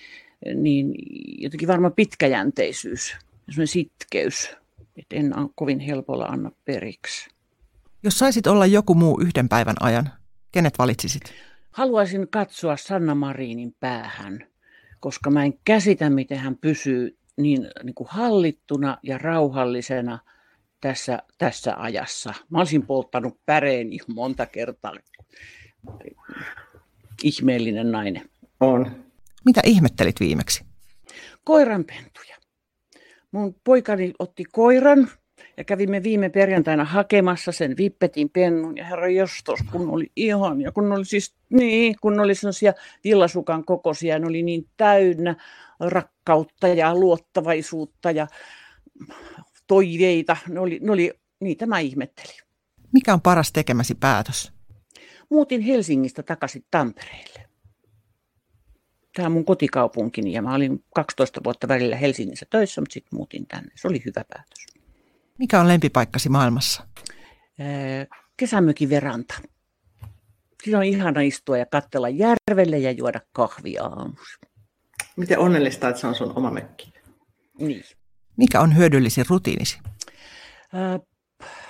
[0.55, 0.93] niin
[1.37, 3.15] jotenkin varmaan pitkäjänteisyys
[3.57, 4.55] ja sitkeys,
[4.97, 7.29] että en kovin helpolla anna periksi.
[8.03, 10.09] Jos saisit olla joku muu yhden päivän ajan,
[10.51, 11.23] kenet valitsisit?
[11.71, 14.47] Haluaisin katsoa Sanna Marinin päähän,
[14.99, 20.19] koska mä en käsitä, miten hän pysyy niin, niin kuin hallittuna ja rauhallisena
[20.81, 22.33] tässä, tässä ajassa.
[22.49, 24.93] Mä olisin polttanut päreen monta kertaa.
[27.23, 28.29] Ihmeellinen nainen.
[28.59, 29.03] On.
[29.45, 30.65] Mitä ihmettelit viimeksi?
[31.43, 32.37] Koiranpentuja.
[33.31, 35.09] Mun poikani otti koiran
[35.57, 40.71] ja kävimme viime perjantaina hakemassa sen vippetin pennun ja herra jostos, kun oli ihan ja
[40.71, 42.73] kun oli siis niin, kun oli sellaisia
[43.03, 45.35] villasukan kokoisia, ne oli niin täynnä
[45.79, 48.27] rakkautta ja luottavaisuutta ja
[49.67, 50.37] toiveita.
[50.49, 52.39] Ne oli, ne oli, niitä mä ihmettelin.
[52.93, 54.51] Mikä on paras tekemäsi päätös?
[55.29, 57.47] Muutin Helsingistä takaisin Tampereelle
[59.17, 63.47] tämä on mun kotikaupunkini ja mä olin 12 vuotta välillä Helsingissä töissä, mutta sitten muutin
[63.47, 63.71] tänne.
[63.75, 64.65] Se oli hyvä päätös.
[65.37, 66.87] Mikä on lempipaikkasi maailmassa?
[68.37, 69.33] kesämökin veranta.
[70.63, 74.39] Siinä on ihana istua ja katsella järvelle ja juoda kahvia aamussa.
[75.15, 76.93] Miten onnellista, että se on sun oma mökki?
[77.59, 77.83] Niin.
[78.37, 79.79] Mikä on hyödyllisin rutiinisi?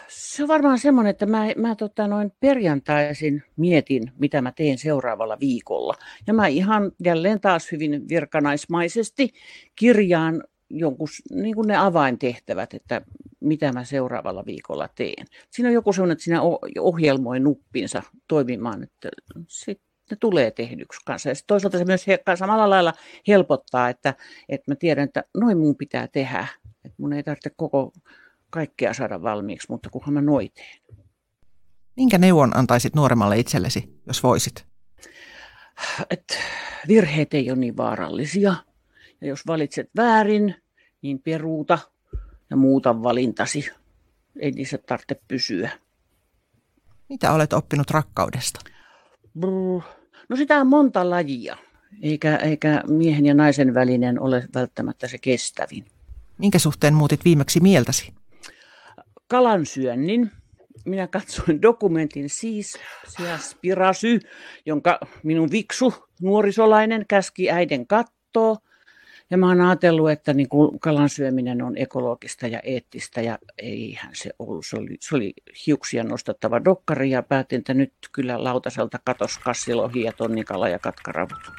[0.07, 5.37] Se on varmaan semmoinen, että mä, mä tota noin perjantaisin mietin, mitä mä teen seuraavalla
[5.39, 5.93] viikolla.
[6.27, 9.33] Ja mä ihan jälleen taas hyvin virkanaismaisesti
[9.75, 13.01] kirjaan jonkun, niin kuin ne avaintehtävät, että
[13.39, 15.25] mitä mä seuraavalla viikolla teen.
[15.49, 16.41] Siinä on joku sellainen, että siinä
[16.79, 19.09] ohjelmoi nuppinsa toimimaan, että
[19.47, 21.29] sitten ne tulee tehdyksi kanssa.
[21.29, 22.05] Ja toisaalta se myös
[22.35, 22.93] samalla lailla
[23.27, 24.13] helpottaa, että,
[24.49, 26.47] että mä tiedän, että noin mun pitää tehdä.
[26.85, 27.93] Että mun ei tarvitse koko
[28.49, 30.81] kaikkea saada valmiiksi, mutta kunhan mä noiteen.
[31.95, 34.65] Minkä neuvon antaisit nuoremmalle itsellesi, jos voisit?
[36.09, 36.37] Et
[36.87, 38.55] virheet ei ole niin vaarallisia.
[39.21, 40.55] Ja jos valitset väärin,
[41.01, 41.79] niin peruuta
[42.49, 43.69] ja muuta valintasi.
[44.39, 45.69] Ei niissä tarvitse pysyä.
[47.09, 48.59] Mitä olet oppinut rakkaudesta?
[49.39, 49.96] Brr.
[50.29, 51.57] No sitä on monta lajia,
[52.01, 55.85] eikä, eikä miehen ja naisen välinen ole välttämättä se kestävin.
[56.37, 58.13] Minkä suhteen muutit viimeksi mieltäsi?
[59.27, 60.31] kalansyönnin
[60.85, 62.79] minä katsoin dokumentin siis,
[63.39, 64.19] Spirasy,
[64.65, 68.57] jonka minun viksu nuorisolainen käski äiden kattoo.
[69.29, 74.11] Ja mä oon ajatellut, että niin kuin kalan syöminen on ekologista ja eettistä ja eihän
[74.13, 74.65] se ollut.
[74.65, 75.33] Se oli, se oli
[75.67, 81.51] hiuksia nostattava dokkari ja päätin, että nyt kyllä lautaselta katos kassilohi ja tonnikala ja katkaravut.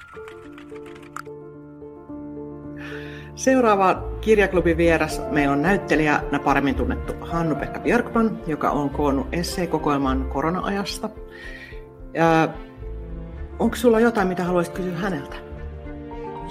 [3.35, 11.11] Seuraava kirjaklubin vieras meillä on näyttelijänä paremmin tunnettu Hannu-Pekka Björkman, joka on koonnut esseekokoelman korona-ajasta.
[12.15, 12.49] Ja
[13.59, 15.37] onko sulla jotain, mitä haluaisit kysyä häneltä?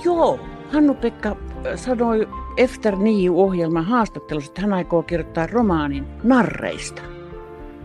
[0.04, 0.40] Joo,
[0.72, 1.36] Hannu-Pekka
[1.76, 7.02] sanoi Efter Niu-ohjelman haastattelussa, että hän aikoo kirjoittaa romaanin narreista.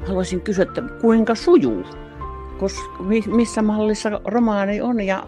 [0.06, 1.84] Haluaisin kysyä, että kuinka sujuu?
[2.58, 5.26] Koska, missä mallissa romaani on ja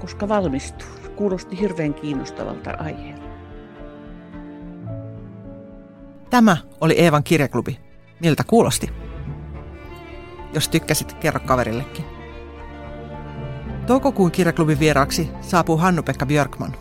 [0.00, 0.88] koska valmistuu?
[1.16, 3.28] Kuulosti hirveän kiinnostavalta aiheelta.
[6.30, 7.78] Tämä oli Eevan kirjaklubi.
[8.20, 8.90] Miltä kuulosti?
[10.54, 12.17] Jos tykkäsit, kerro kaverillekin.
[13.88, 16.76] Toukokuun kirjaklubin vieraaksi saapuu Hannu-Pekka Björkman.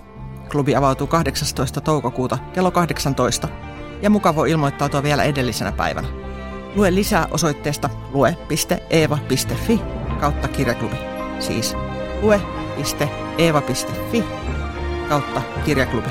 [0.51, 1.82] Klubi avautuu 18.
[1.82, 3.47] toukokuuta kello 18
[4.01, 6.08] ja muka voi ilmoittautua vielä edellisenä päivänä.
[6.76, 9.82] Lue lisää osoitteesta lue.eeva.fi
[10.20, 10.95] kautta kirjaklubi.
[11.39, 11.76] Siis
[12.22, 14.24] lue.eeva.fi
[15.10, 16.10] kautta kirjaklubi.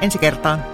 [0.00, 0.73] Ensi kertaan.